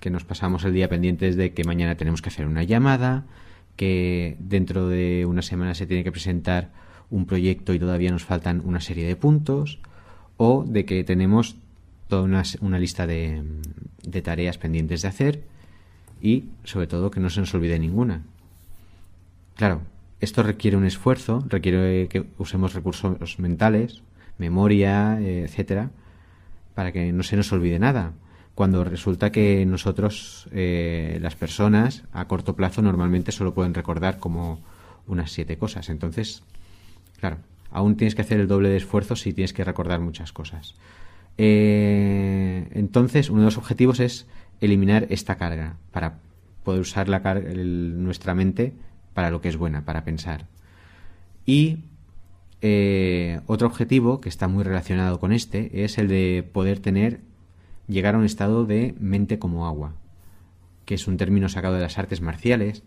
Que 0.00 0.10
nos 0.10 0.24
pasamos 0.24 0.64
el 0.64 0.74
día 0.74 0.88
pendientes 0.88 1.36
de 1.36 1.52
que 1.52 1.64
mañana 1.64 1.96
tenemos 1.96 2.22
que 2.22 2.28
hacer 2.28 2.46
una 2.46 2.62
llamada, 2.62 3.24
que 3.76 4.36
dentro 4.38 4.88
de 4.88 5.26
una 5.26 5.42
semana 5.42 5.74
se 5.74 5.86
tiene 5.86 6.04
que 6.04 6.12
presentar 6.12 6.70
un 7.10 7.26
proyecto 7.26 7.74
y 7.74 7.78
todavía 7.78 8.10
nos 8.10 8.24
faltan 8.24 8.60
una 8.64 8.80
serie 8.80 9.06
de 9.06 9.16
puntos, 9.16 9.80
o 10.36 10.64
de 10.66 10.84
que 10.84 11.04
tenemos 11.04 11.56
toda 12.08 12.22
una, 12.22 12.78
lista 12.78 13.06
de, 13.06 13.42
de 14.02 14.22
tareas 14.22 14.58
pendientes 14.58 15.02
de 15.02 15.08
hacer 15.08 15.42
y 16.20 16.44
sobre 16.64 16.86
todo 16.86 17.10
que 17.10 17.20
no 17.20 17.30
se 17.30 17.40
nos 17.40 17.54
olvide 17.54 17.78
ninguna. 17.78 18.22
Claro, 19.56 19.82
esto 20.20 20.42
requiere 20.42 20.76
un 20.76 20.84
esfuerzo, 20.84 21.44
requiere 21.48 22.08
que 22.08 22.26
usemos 22.38 22.74
recursos 22.74 23.38
mentales, 23.38 24.02
memoria, 24.38 25.20
etcétera, 25.20 25.90
para 26.74 26.92
que 26.92 27.12
no 27.12 27.22
se 27.22 27.36
nos 27.36 27.52
olvide 27.52 27.78
nada. 27.78 28.12
Cuando 28.54 28.84
resulta 28.84 29.32
que 29.32 29.66
nosotros, 29.66 30.48
eh, 30.52 31.18
las 31.20 31.34
personas, 31.34 32.04
a 32.12 32.26
corto 32.26 32.54
plazo 32.54 32.82
normalmente 32.82 33.32
solo 33.32 33.52
pueden 33.52 33.74
recordar 33.74 34.18
como 34.18 34.60
unas 35.06 35.32
siete 35.32 35.58
cosas. 35.58 35.88
Entonces, 35.88 36.44
claro, 37.18 37.38
aún 37.70 37.96
tienes 37.96 38.14
que 38.14 38.22
hacer 38.22 38.38
el 38.38 38.46
doble 38.46 38.68
de 38.68 38.76
esfuerzo 38.76 39.16
si 39.16 39.32
tienes 39.32 39.52
que 39.52 39.64
recordar 39.64 40.00
muchas 40.00 40.32
cosas. 40.32 40.76
Eh, 41.36 42.68
entonces, 42.72 43.28
uno 43.28 43.40
de 43.40 43.46
los 43.46 43.58
objetivos 43.58 43.98
es 43.98 44.26
eliminar 44.60 45.06
esta 45.10 45.36
carga 45.36 45.76
para 45.90 46.20
poder 46.62 46.80
usar 46.80 47.08
la 47.08 47.20
nuestra 47.20 48.34
mente 48.34 48.72
para 49.14 49.30
lo 49.30 49.40
que 49.40 49.48
es 49.48 49.56
buena, 49.56 49.84
para 49.84 50.04
pensar. 50.04 50.46
Y 51.46 51.84
eh, 52.60 53.40
otro 53.46 53.66
objetivo 53.66 54.20
que 54.20 54.28
está 54.28 54.48
muy 54.48 54.64
relacionado 54.64 55.20
con 55.20 55.32
este 55.32 55.84
es 55.84 55.98
el 55.98 56.08
de 56.08 56.48
poder 56.52 56.80
tener, 56.80 57.20
llegar 57.88 58.14
a 58.14 58.18
un 58.18 58.24
estado 58.24 58.64
de 58.64 58.94
mente 58.98 59.38
como 59.38 59.66
agua, 59.66 59.94
que 60.84 60.94
es 60.94 61.06
un 61.06 61.16
término 61.16 61.48
sacado 61.48 61.74
de 61.74 61.82
las 61.82 61.98
artes 61.98 62.20
marciales 62.20 62.82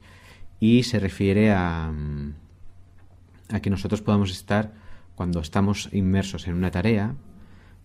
y 0.60 0.84
se 0.84 1.00
refiere 1.00 1.52
a, 1.52 1.92
mm, 1.92 2.34
a 3.50 3.60
que 3.60 3.70
nosotros 3.70 4.02
podamos 4.02 4.32
estar, 4.32 4.74
cuando 5.16 5.40
estamos 5.40 5.90
inmersos 5.94 6.48
en 6.48 6.56
una 6.56 6.72
tarea, 6.72 7.16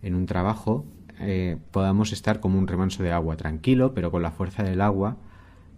en 0.01 0.15
un 0.15 0.25
trabajo, 0.25 0.85
eh, 1.19 1.57
podamos 1.71 2.11
estar 2.11 2.39
como 2.39 2.57
un 2.57 2.67
remanso 2.67 3.03
de 3.03 3.11
agua, 3.11 3.37
tranquilo, 3.37 3.93
pero 3.93 4.11
con 4.11 4.23
la 4.23 4.31
fuerza 4.31 4.63
del 4.63 4.81
agua 4.81 5.17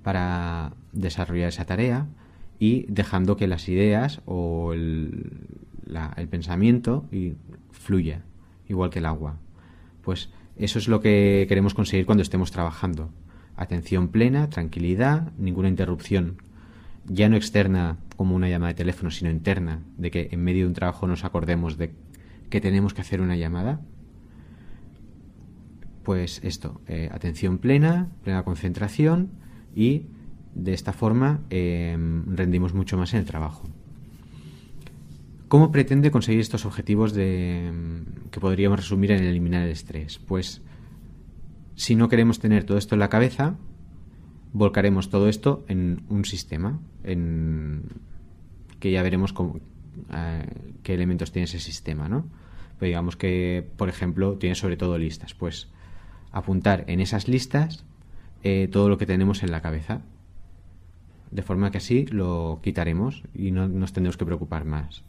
para 0.01 0.73
desarrollar 0.93 1.49
esa 1.49 1.65
tarea 1.65 2.07
y 2.59 2.85
dejando 2.87 3.37
que 3.37 3.47
las 3.47 3.67
ideas 3.69 4.21
o 4.25 4.73
el, 4.73 5.31
pensamiento 6.29 7.05
fluya, 7.71 8.23
igual 8.67 8.89
que 8.89 8.99
el 8.99 9.05
agua. 9.05 9.37
Pues 10.01 10.29
eso 10.57 10.79
es 10.79 10.87
lo 10.87 11.01
que 11.01 11.45
queremos 11.47 11.73
conseguir 11.73 12.05
cuando 12.05 12.21
estemos 12.21 12.51
trabajando. 12.51 13.09
Atención 13.57 14.09
plena, 14.09 14.49
tranquilidad, 14.49 15.31
ninguna 15.37 15.69
interrupción, 15.69 16.37
ya 17.07 17.29
no 17.29 17.35
externa 17.35 17.97
como 18.17 18.35
una 18.35 18.49
llamada 18.49 18.73
de 18.73 18.77
teléfono, 18.77 19.11
sino 19.11 19.29
interna, 19.29 19.81
de 19.97 20.11
que 20.11 20.29
en 20.31 20.43
medio 20.43 20.63
de 20.63 20.67
un 20.67 20.73
trabajo 20.73 21.07
nos 21.07 21.23
acordemos 21.23 21.77
de 21.77 21.91
que 22.49 22.61
tenemos 22.61 22.93
que 22.93 23.01
hacer 23.01 23.21
una 23.21 23.35
llamada. 23.35 23.81
Pues 26.03 26.39
esto, 26.43 26.81
eh, 26.87 27.09
atención 27.11 27.57
plena, 27.57 28.09
plena 28.23 28.43
concentración 28.43 29.31
y 29.75 30.07
de 30.55 30.73
esta 30.73 30.93
forma 30.93 31.41
eh, 31.49 31.95
rendimos 32.27 32.73
mucho 32.73 32.97
más 32.97 33.13
en 33.13 33.19
el 33.19 33.25
trabajo. 33.25 33.63
¿Cómo 35.47 35.71
pretende 35.71 36.09
conseguir 36.09 36.41
estos 36.41 36.65
objetivos 36.65 37.13
de, 37.13 37.71
mm, 37.71 38.29
que 38.31 38.39
podríamos 38.39 38.79
resumir 38.79 39.11
en 39.11 39.23
eliminar 39.23 39.63
el 39.63 39.71
estrés? 39.71 40.17
Pues 40.17 40.61
si 41.75 41.95
no 41.95 42.09
queremos 42.09 42.39
tener 42.39 42.63
todo 42.63 42.77
esto 42.77 42.95
en 42.95 42.99
la 42.99 43.09
cabeza, 43.09 43.55
volcaremos 44.53 45.09
todo 45.09 45.29
esto 45.29 45.63
en 45.67 46.03
un 46.09 46.25
sistema, 46.25 46.79
en 47.03 47.83
que 48.79 48.91
ya 48.91 49.03
veremos 49.03 49.33
eh, 50.13 50.45
qué 50.81 50.93
elementos 50.93 51.31
tiene 51.31 51.43
ese 51.43 51.59
sistema, 51.59 52.09
¿no? 52.09 52.25
Pues 52.79 52.89
digamos 52.89 53.15
que, 53.15 53.67
por 53.77 53.89
ejemplo, 53.89 54.37
tiene 54.37 54.55
sobre 54.55 54.77
todo 54.77 54.97
listas. 54.97 55.33
Pues 55.33 55.69
apuntar 56.31 56.85
en 56.87 56.99
esas 56.99 57.27
listas 57.27 57.85
eh, 58.43 58.67
todo 58.71 58.89
lo 58.89 58.97
que 58.97 59.05
tenemos 59.05 59.43
en 59.43 59.51
la 59.51 59.61
cabeza, 59.61 60.01
de 61.31 61.41
forma 61.41 61.71
que 61.71 61.79
así 61.79 62.05
lo 62.07 62.59
quitaremos 62.63 63.23
y 63.33 63.51
no 63.51 63.67
nos 63.67 63.93
tendremos 63.93 64.17
que 64.17 64.25
preocupar 64.25 64.65
más. 64.65 65.03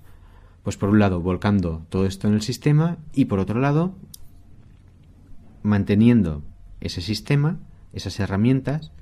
Pues 0.63 0.77
por 0.77 0.89
un 0.89 0.99
lado, 0.99 1.21
volcando 1.21 1.87
todo 1.91 2.07
esto 2.07 2.27
en 2.27 2.35
el 2.35 2.43
sistema 2.43 2.99
y 3.15 3.27
por 3.27 3.39
otro 3.39 3.61
lado, 3.61 3.95
manteniendo 5.63 6.43
ese 6.81 7.01
sistema, 7.01 7.59
esas 7.93 8.19
herramientas, 8.19 8.93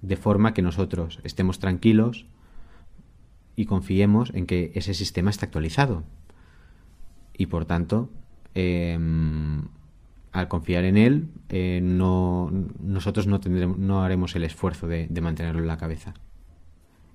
de 0.00 0.16
forma 0.16 0.52
que 0.52 0.62
nosotros 0.62 1.20
estemos 1.22 1.60
tranquilos 1.60 2.26
y 3.54 3.66
confiemos 3.66 4.32
en 4.34 4.46
que 4.46 4.72
ese 4.74 4.94
sistema 4.94 5.30
está 5.30 5.46
actualizado. 5.46 6.02
Y 7.36 7.46
por 7.46 7.66
tanto, 7.66 8.10
em, 8.54 9.68
al 10.32 10.48
confiar 10.48 10.84
en 10.84 10.96
él, 10.96 11.28
eh, 11.50 11.80
no, 11.82 12.50
nosotros 12.80 13.26
no, 13.26 13.38
tendremos, 13.40 13.78
no 13.78 14.02
haremos 14.02 14.34
el 14.34 14.44
esfuerzo 14.44 14.88
de 14.88 15.20
mantenerlo 15.20 15.60
en 15.60 15.68
la 15.68 15.76
cabeza. 15.76 16.14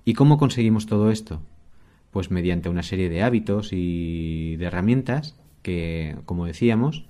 ¿Y 0.08 0.14
cómo 0.14 0.38
conseguimos 0.38 0.86
todo 0.86 1.10
esto? 1.10 1.42
pues 2.12 2.30
mediante 2.30 2.70
una 2.70 2.82
serie 2.82 3.10
de 3.10 3.22
hábitos 3.22 3.74
y 3.74 4.56
de 4.56 4.64
herramientas 4.64 5.38
que, 5.60 6.16
como 6.24 6.46
decíamos, 6.46 7.04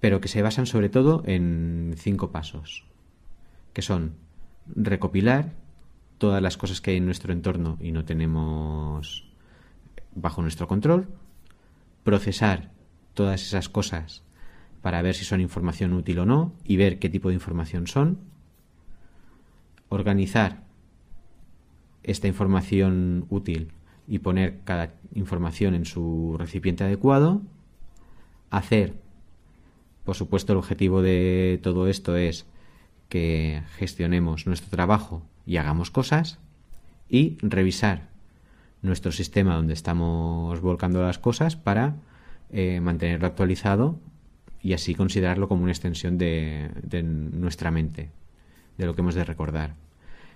pero 0.00 0.20
que 0.20 0.26
se 0.26 0.42
basan 0.42 0.66
sobre 0.66 0.88
todo 0.88 1.22
en 1.24 1.94
cinco 1.96 2.32
pasos, 2.32 2.84
que 3.72 3.80
son 3.80 4.16
recopilar 4.74 5.52
todas 6.18 6.42
las 6.42 6.56
cosas 6.56 6.80
que 6.80 6.90
hay 6.90 6.96
en 6.96 7.06
nuestro 7.06 7.32
entorno 7.32 7.78
y 7.80 7.92
no 7.92 8.04
tenemos 8.04 9.30
bajo 10.16 10.42
nuestro 10.42 10.66
control, 10.66 11.06
procesar 12.02 12.72
todas 13.14 13.40
esas 13.40 13.68
cosas 13.68 14.24
para 14.82 15.00
ver 15.00 15.14
si 15.14 15.24
son 15.24 15.40
información 15.40 15.92
útil 15.92 16.18
o 16.18 16.26
no 16.26 16.54
y 16.64 16.76
ver 16.76 16.98
qué 16.98 17.08
tipo 17.08 17.28
de 17.28 17.34
información 17.34 17.86
son, 17.86 18.18
organizar 19.88 20.63
esta 22.04 22.28
información 22.28 23.26
útil 23.30 23.72
y 24.06 24.20
poner 24.20 24.60
cada 24.64 24.94
información 25.14 25.74
en 25.74 25.84
su 25.84 26.36
recipiente 26.38 26.84
adecuado, 26.84 27.42
hacer, 28.50 28.94
por 30.04 30.14
supuesto 30.14 30.52
el 30.52 30.58
objetivo 30.58 31.02
de 31.02 31.58
todo 31.62 31.88
esto 31.88 32.16
es 32.16 32.46
que 33.08 33.62
gestionemos 33.76 34.46
nuestro 34.46 34.70
trabajo 34.70 35.22
y 35.46 35.56
hagamos 35.56 35.90
cosas 35.90 36.38
y 37.08 37.36
revisar 37.42 38.08
nuestro 38.82 39.12
sistema 39.12 39.56
donde 39.56 39.72
estamos 39.72 40.60
volcando 40.60 41.02
las 41.02 41.18
cosas 41.18 41.56
para 41.56 41.96
eh, 42.50 42.80
mantenerlo 42.80 43.26
actualizado 43.26 43.98
y 44.62 44.72
así 44.72 44.94
considerarlo 44.94 45.48
como 45.48 45.62
una 45.62 45.72
extensión 45.72 46.18
de, 46.18 46.70
nuestra 47.32 47.70
mente, 47.70 48.10
de 48.78 48.86
lo 48.86 48.94
que 48.94 49.02
hemos 49.02 49.14
de 49.14 49.24
recordar. 49.24 49.74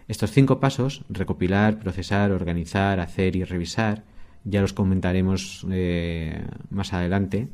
Estos 0.08 0.32
cinco 0.32 0.58
pasos, 0.58 1.04
recopilar, 1.10 1.78
procesar, 1.78 2.32
organizar, 2.32 2.98
hacer 2.98 3.36
y 3.36 3.44
revisar, 3.44 4.04
ya 4.44 4.62
los 4.62 4.72
comentaremos 4.72 5.66
eh, 5.70 6.46
más 6.70 6.94
adelante, 6.94 7.48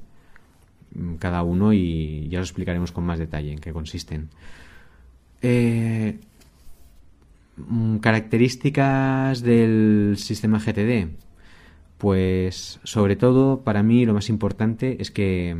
mm, 0.94 1.14
cada 1.16 1.42
uno, 1.42 1.72
y 1.72 2.28
ya 2.28 2.40
os 2.40 2.48
explicaremos 2.48 2.92
con 2.92 3.04
más 3.04 3.18
detalle 3.18 3.52
en 3.52 3.58
qué 3.58 3.72
consisten. 3.72 4.28
Eh, 5.42 6.18
mm, 7.56 7.96
características 7.96 9.42
del 9.42 10.14
sistema 10.16 10.60
GTD. 10.60 11.08
Pues 11.98 12.80
sobre 12.84 13.16
todo 13.16 13.62
para 13.62 13.82
mí 13.82 14.04
lo 14.06 14.14
más 14.14 14.28
importante 14.28 14.96
es 15.00 15.10
que 15.10 15.56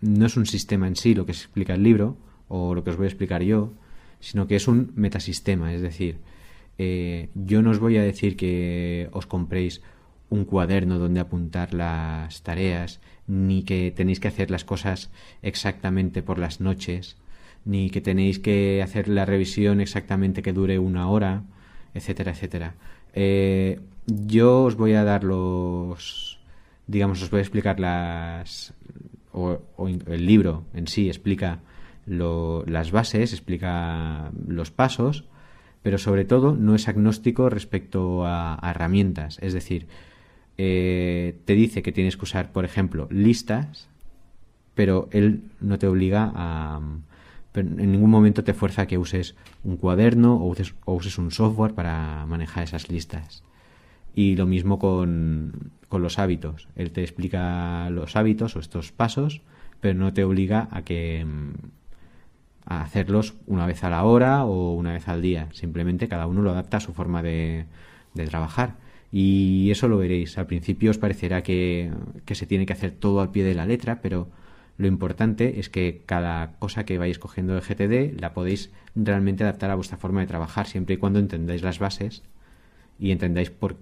no 0.00 0.26
es 0.26 0.36
un 0.36 0.46
sistema 0.46 0.86
en 0.86 0.96
sí 0.96 1.14
lo 1.14 1.26
que 1.26 1.34
se 1.34 1.44
explica 1.44 1.74
el 1.74 1.82
libro 1.82 2.16
o 2.48 2.74
lo 2.74 2.84
que 2.84 2.90
os 2.90 2.96
voy 2.96 3.06
a 3.06 3.08
explicar 3.08 3.42
yo, 3.42 3.72
sino 4.20 4.46
que 4.46 4.56
es 4.56 4.68
un 4.68 4.92
metasistema. 4.94 5.74
Es 5.74 5.82
decir, 5.82 6.18
eh, 6.78 7.28
yo 7.34 7.62
no 7.62 7.70
os 7.70 7.78
voy 7.78 7.96
a 7.96 8.02
decir 8.02 8.36
que 8.36 9.08
os 9.12 9.26
compréis 9.26 9.82
un 10.28 10.44
cuaderno 10.44 10.98
donde 10.98 11.20
apuntar 11.20 11.74
las 11.74 12.42
tareas, 12.42 13.00
ni 13.26 13.64
que 13.64 13.90
tenéis 13.90 14.20
que 14.20 14.28
hacer 14.28 14.50
las 14.50 14.64
cosas 14.64 15.10
exactamente 15.42 16.22
por 16.22 16.38
las 16.38 16.60
noches, 16.60 17.16
ni 17.64 17.90
que 17.90 18.00
tenéis 18.00 18.38
que 18.38 18.80
hacer 18.82 19.08
la 19.08 19.24
revisión 19.24 19.80
exactamente 19.80 20.42
que 20.42 20.52
dure 20.52 20.78
una 20.78 21.08
hora, 21.08 21.42
etcétera, 21.94 22.32
etcétera. 22.32 22.74
Eh, 23.12 23.80
yo 24.06 24.64
os 24.64 24.76
voy 24.76 24.94
a 24.94 25.04
dar 25.04 25.24
los, 25.24 26.40
digamos, 26.86 27.22
os 27.22 27.30
voy 27.30 27.38
a 27.38 27.42
explicar 27.42 27.80
las, 27.80 28.72
o, 29.32 29.58
el 30.06 30.26
libro 30.26 30.64
en 30.74 30.86
sí 30.86 31.08
explica 31.08 31.60
las 32.10 32.90
bases, 32.90 33.32
explica 33.32 34.32
los 34.46 34.70
pasos, 34.70 35.24
pero 35.82 35.98
sobre 35.98 36.24
todo 36.24 36.54
no 36.54 36.74
es 36.74 36.88
agnóstico 36.88 37.48
respecto 37.48 38.26
a, 38.26 38.58
herramientas. 38.62 39.38
Es 39.40 39.52
decir, 39.52 39.86
eh, 40.58 41.38
te 41.44 41.54
dice 41.54 41.82
que 41.82 41.92
tienes 41.92 42.16
que 42.16 42.24
usar, 42.24 42.52
por 42.52 42.64
ejemplo, 42.64 43.08
listas, 43.10 43.88
pero 44.74 45.08
él 45.12 45.42
no 45.60 45.78
te 45.78 45.86
obliga 45.86 46.32
a... 46.34 46.80
en 47.54 47.92
ningún 47.92 48.10
momento 48.10 48.44
te 48.44 48.54
fuerza 48.54 48.82
a 48.82 48.86
que 48.86 48.98
uses 48.98 49.36
un 49.64 49.76
cuaderno 49.76 50.36
o 50.36 50.46
uses, 50.46 50.74
o 50.84 50.94
uses 50.94 51.18
un 51.18 51.30
software 51.30 51.74
para 51.74 52.26
manejar 52.26 52.64
esas 52.64 52.90
listas. 52.90 53.42
Y 54.14 54.36
lo 54.36 54.46
mismo 54.46 54.78
con, 54.78 55.70
con 55.88 56.02
los 56.02 56.18
hábitos. 56.18 56.68
Él 56.74 56.90
te 56.90 57.02
explica 57.02 57.88
los 57.90 58.16
hábitos 58.16 58.56
o 58.56 58.60
estos 58.60 58.90
pasos, 58.92 59.42
pero 59.80 59.98
no 59.98 60.12
te 60.12 60.24
obliga 60.24 60.68
a 60.72 60.82
que 60.82 61.24
a 62.66 62.82
hacerlos 62.82 63.34
una 63.46 63.66
vez 63.66 63.84
a 63.84 63.90
la 63.90 64.04
hora 64.04 64.44
o 64.44 64.74
una 64.74 64.92
vez 64.92 65.08
al 65.08 65.22
día. 65.22 65.48
Simplemente 65.52 66.08
cada 66.08 66.26
uno 66.26 66.42
lo 66.42 66.50
adapta 66.50 66.78
a 66.78 66.80
su 66.80 66.92
forma 66.92 67.22
de, 67.22 67.66
trabajar. 68.28 68.76
Y 69.12 69.70
eso 69.70 69.88
lo 69.88 69.98
veréis. 69.98 70.38
Al 70.38 70.46
principio 70.46 70.90
os 70.90 70.98
parecerá 70.98 71.42
que, 71.42 71.90
que, 72.24 72.34
se 72.34 72.46
tiene 72.46 72.66
que 72.66 72.72
hacer 72.72 72.92
todo 72.92 73.20
al 73.20 73.30
pie 73.30 73.44
de 73.44 73.54
la 73.54 73.66
letra, 73.66 74.00
pero 74.02 74.28
lo 74.78 74.86
importante 74.86 75.58
es 75.60 75.68
que 75.68 76.02
cada 76.06 76.52
cosa 76.58 76.84
que 76.84 76.98
vais 76.98 77.18
cogiendo 77.18 77.54
de 77.54 77.60
GTD 77.60 78.20
la 78.20 78.32
podéis 78.32 78.70
realmente 78.94 79.44
adaptar 79.44 79.70
a 79.70 79.74
vuestra 79.74 79.98
forma 79.98 80.20
de 80.20 80.26
trabajar, 80.26 80.66
siempre 80.66 80.94
y 80.94 80.98
cuando 80.98 81.18
entendáis 81.18 81.62
las 81.62 81.78
bases 81.78 82.22
y 82.98 83.10
entendáis 83.10 83.50
por, 83.50 83.76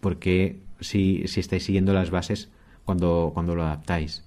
por 0.00 0.18
qué 0.18 0.60
si, 0.80 1.24
si 1.26 1.40
estáis 1.40 1.64
siguiendo 1.64 1.92
las 1.92 2.10
bases 2.10 2.48
cuando, 2.84 3.32
cuando 3.34 3.54
lo 3.54 3.64
adaptáis. 3.64 4.24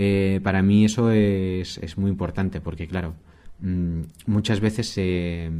Eh, 0.00 0.40
para 0.44 0.62
mí 0.62 0.84
eso 0.84 1.10
es, 1.10 1.78
es, 1.78 1.98
muy 1.98 2.08
importante 2.08 2.60
porque, 2.60 2.86
claro, 2.86 3.14
mm, 3.60 4.02
muchas 4.26 4.60
veces 4.60 4.88
se, 4.88 5.50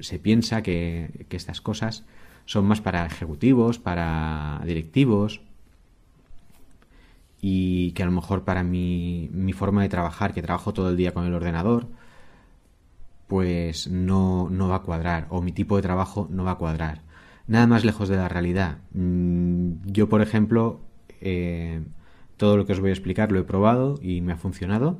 se 0.00 0.18
piensa 0.18 0.62
que, 0.62 1.26
que, 1.28 1.36
estas 1.36 1.60
cosas 1.60 2.04
son 2.46 2.64
más 2.64 2.80
para 2.80 3.04
ejecutivos, 3.04 3.78
para 3.78 4.62
directivos 4.64 5.42
y 7.42 7.92
que 7.92 8.02
a 8.02 8.06
lo 8.06 8.12
mejor 8.12 8.44
para 8.44 8.62
mi, 8.62 9.28
mi 9.30 9.52
forma 9.52 9.82
de 9.82 9.90
trabajar, 9.90 10.32
que 10.32 10.40
trabajo 10.40 10.72
todo 10.72 10.88
el 10.88 10.96
día 10.96 11.12
con 11.12 11.26
el 11.26 11.34
ordenador, 11.34 11.88
pues 13.26 13.88
no, 13.88 14.48
no 14.50 14.68
va 14.68 14.76
a 14.76 14.82
cuadrar 14.82 15.26
o 15.28 15.42
mi 15.42 15.52
tipo 15.52 15.76
de 15.76 15.82
trabajo 15.82 16.28
no 16.30 16.44
va 16.44 16.52
a 16.52 16.58
cuadrar 16.58 17.02
nada 17.46 17.66
más 17.66 17.84
lejos 17.84 18.08
de 18.08 18.16
la 18.16 18.28
realidad. 18.28 18.78
Mm, 18.94 19.72
yo, 19.84 20.08
por 20.08 20.22
ejemplo, 20.22 20.80
eh, 21.20 21.82
todo 22.42 22.56
lo 22.56 22.66
que 22.66 22.72
os 22.72 22.80
voy 22.80 22.90
a 22.90 22.92
explicar 22.92 23.30
lo 23.30 23.38
he 23.38 23.44
probado 23.44 24.00
y 24.02 24.20
me 24.20 24.32
ha 24.32 24.36
funcionado. 24.36 24.98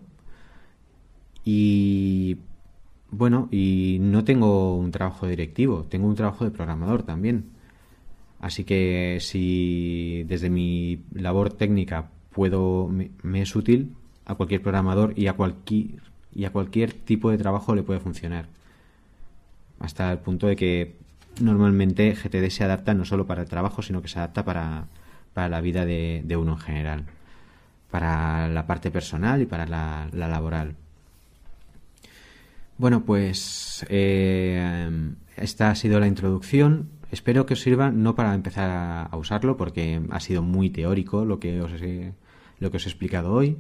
Y 1.45 2.37
bueno, 3.11 3.49
y 3.51 3.99
no 4.01 4.23
tengo 4.23 4.77
un 4.77 4.93
trabajo 4.93 5.27
directivo, 5.27 5.83
tengo 5.89 6.07
un 6.07 6.15
trabajo 6.15 6.45
de 6.45 6.53
programador 6.53 7.03
también. 7.03 7.47
Así 8.39 8.63
que 8.63 9.19
si 9.21 10.23
desde 10.29 10.51
mi 10.51 11.03
labor 11.13 11.53
técnica 11.53 12.11
puedo 12.31 12.89
me, 12.89 13.43
es 13.43 13.57
útil 13.57 13.97
a 14.25 14.37
cualquier 14.37 14.63
programador 14.63 15.13
y 15.19 15.27
a 15.27 15.33
cualquier 15.33 16.01
y 16.33 16.45
a 16.45 16.53
cualquier 16.53 16.93
tipo 16.93 17.33
de 17.33 17.39
trabajo 17.39 17.75
le 17.75 17.83
puede 17.83 17.99
funcionar. 17.99 18.47
Hasta 19.81 20.13
el 20.13 20.19
punto 20.19 20.47
de 20.47 20.55
que 20.55 20.95
normalmente 21.41 22.15
GTD 22.15 22.51
se 22.51 22.63
adapta 22.63 22.95
no 22.95 23.05
solo 23.05 23.27
para 23.27 23.43
el 23.43 23.49
trabajo, 23.49 23.83
sino 23.83 24.01
que 24.01 24.07
se 24.07 24.21
adapta 24.21 24.45
para, 24.45 24.87
la 25.35 25.61
vida 25.61 25.85
de, 25.85 26.37
uno 26.37 26.53
en 26.53 26.59
general, 26.59 27.07
para 27.93 28.49
la 28.49 28.67
parte 28.67 28.91
personal 28.91 29.43
y 29.43 29.47
para 29.47 29.67
la, 29.67 30.09
laboral. 30.13 30.75
Bueno, 32.79 33.05
pues 33.05 33.85
eh, 33.91 34.91
esta 35.37 35.71
ha 35.71 35.75
sido 35.75 36.01
la 36.01 36.07
introducción. 36.07 36.89
Espero 37.11 37.45
que 37.45 37.53
os 37.53 37.61
sirva 37.61 37.91
no 37.91 38.15
para 38.15 38.35
empezar 38.35 38.71
a, 39.13 39.15
usarlo, 39.17 39.59
porque 39.59 40.01
ha 40.11 40.21
sido 40.21 40.41
muy 40.41 40.71
teórico 40.71 41.27
lo 41.27 41.39
que 41.39 41.61
os 41.61 41.71
he, 41.83 42.15
lo 42.61 42.71
que 42.71 42.79
os 42.79 42.87
he 42.87 42.89
explicado 42.89 43.35
hoy, 43.35 43.59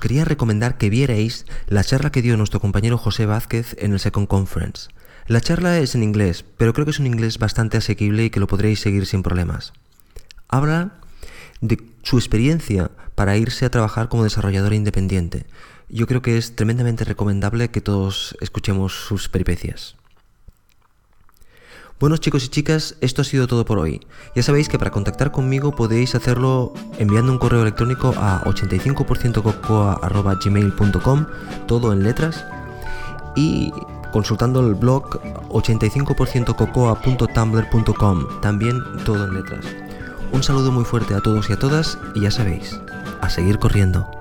quería 0.00 0.24
recomendar 0.24 0.78
que 0.78 0.90
vierais 0.90 1.46
la 1.66 1.84
charla 1.84 2.10
que 2.10 2.22
dio 2.22 2.36
nuestro 2.36 2.60
compañero 2.60 2.98
José 2.98 3.26
Vázquez 3.26 3.76
en 3.78 3.92
el 3.92 4.00
Second 4.00 4.28
Conference. 4.28 4.88
La 5.26 5.42
charla 5.42 5.78
es 5.78 5.94
en 5.94 6.02
inglés, 6.02 6.44
pero 6.56 6.72
creo 6.72 6.86
que 6.86 6.92
es 6.92 6.98
un 6.98 7.06
inglés 7.06 7.38
bastante 7.38 7.76
asequible 7.76 8.24
y 8.24 8.30
que 8.30 8.40
lo 8.40 8.46
podréis 8.46 8.80
seguir 8.80 9.04
sin 9.04 9.22
problemas. 9.22 9.74
Habla 10.48 10.92
de 11.60 11.82
su 12.02 12.16
experiencia 12.16 12.90
para 13.14 13.36
irse 13.36 13.66
a 13.66 13.70
trabajar 13.70 14.08
como 14.08 14.24
desarrollador 14.24 14.72
independiente. 14.72 15.44
Yo 15.90 16.06
creo 16.06 16.22
que 16.22 16.38
es 16.38 16.56
tremendamente 16.56 17.04
recomendable 17.04 17.70
que 17.70 17.82
todos 17.82 18.38
escuchemos 18.40 18.94
sus 18.94 19.28
peripecias. 19.28 19.97
Bueno 22.00 22.16
chicos 22.16 22.44
y 22.44 22.48
chicas, 22.48 22.94
esto 23.00 23.22
ha 23.22 23.24
sido 23.24 23.48
todo 23.48 23.64
por 23.64 23.80
hoy. 23.80 24.06
Ya 24.36 24.44
sabéis 24.44 24.68
que 24.68 24.78
para 24.78 24.92
contactar 24.92 25.32
conmigo 25.32 25.74
podéis 25.74 26.14
hacerlo 26.14 26.72
enviando 26.96 27.32
un 27.32 27.38
correo 27.38 27.62
electrónico 27.62 28.14
a 28.16 28.44
85%cocoa.gmail.com, 28.44 31.26
todo 31.66 31.92
en 31.92 32.04
letras, 32.04 32.44
y 33.34 33.72
consultando 34.12 34.60
el 34.60 34.76
blog 34.76 35.20
85%cocoa.tumblr.com, 35.48 38.40
también 38.42 38.80
todo 39.04 39.24
en 39.24 39.34
letras. 39.34 39.64
Un 40.30 40.44
saludo 40.44 40.70
muy 40.70 40.84
fuerte 40.84 41.14
a 41.14 41.20
todos 41.20 41.50
y 41.50 41.54
a 41.54 41.58
todas 41.58 41.98
y 42.14 42.20
ya 42.20 42.30
sabéis, 42.30 42.80
a 43.20 43.28
seguir 43.28 43.58
corriendo. 43.58 44.17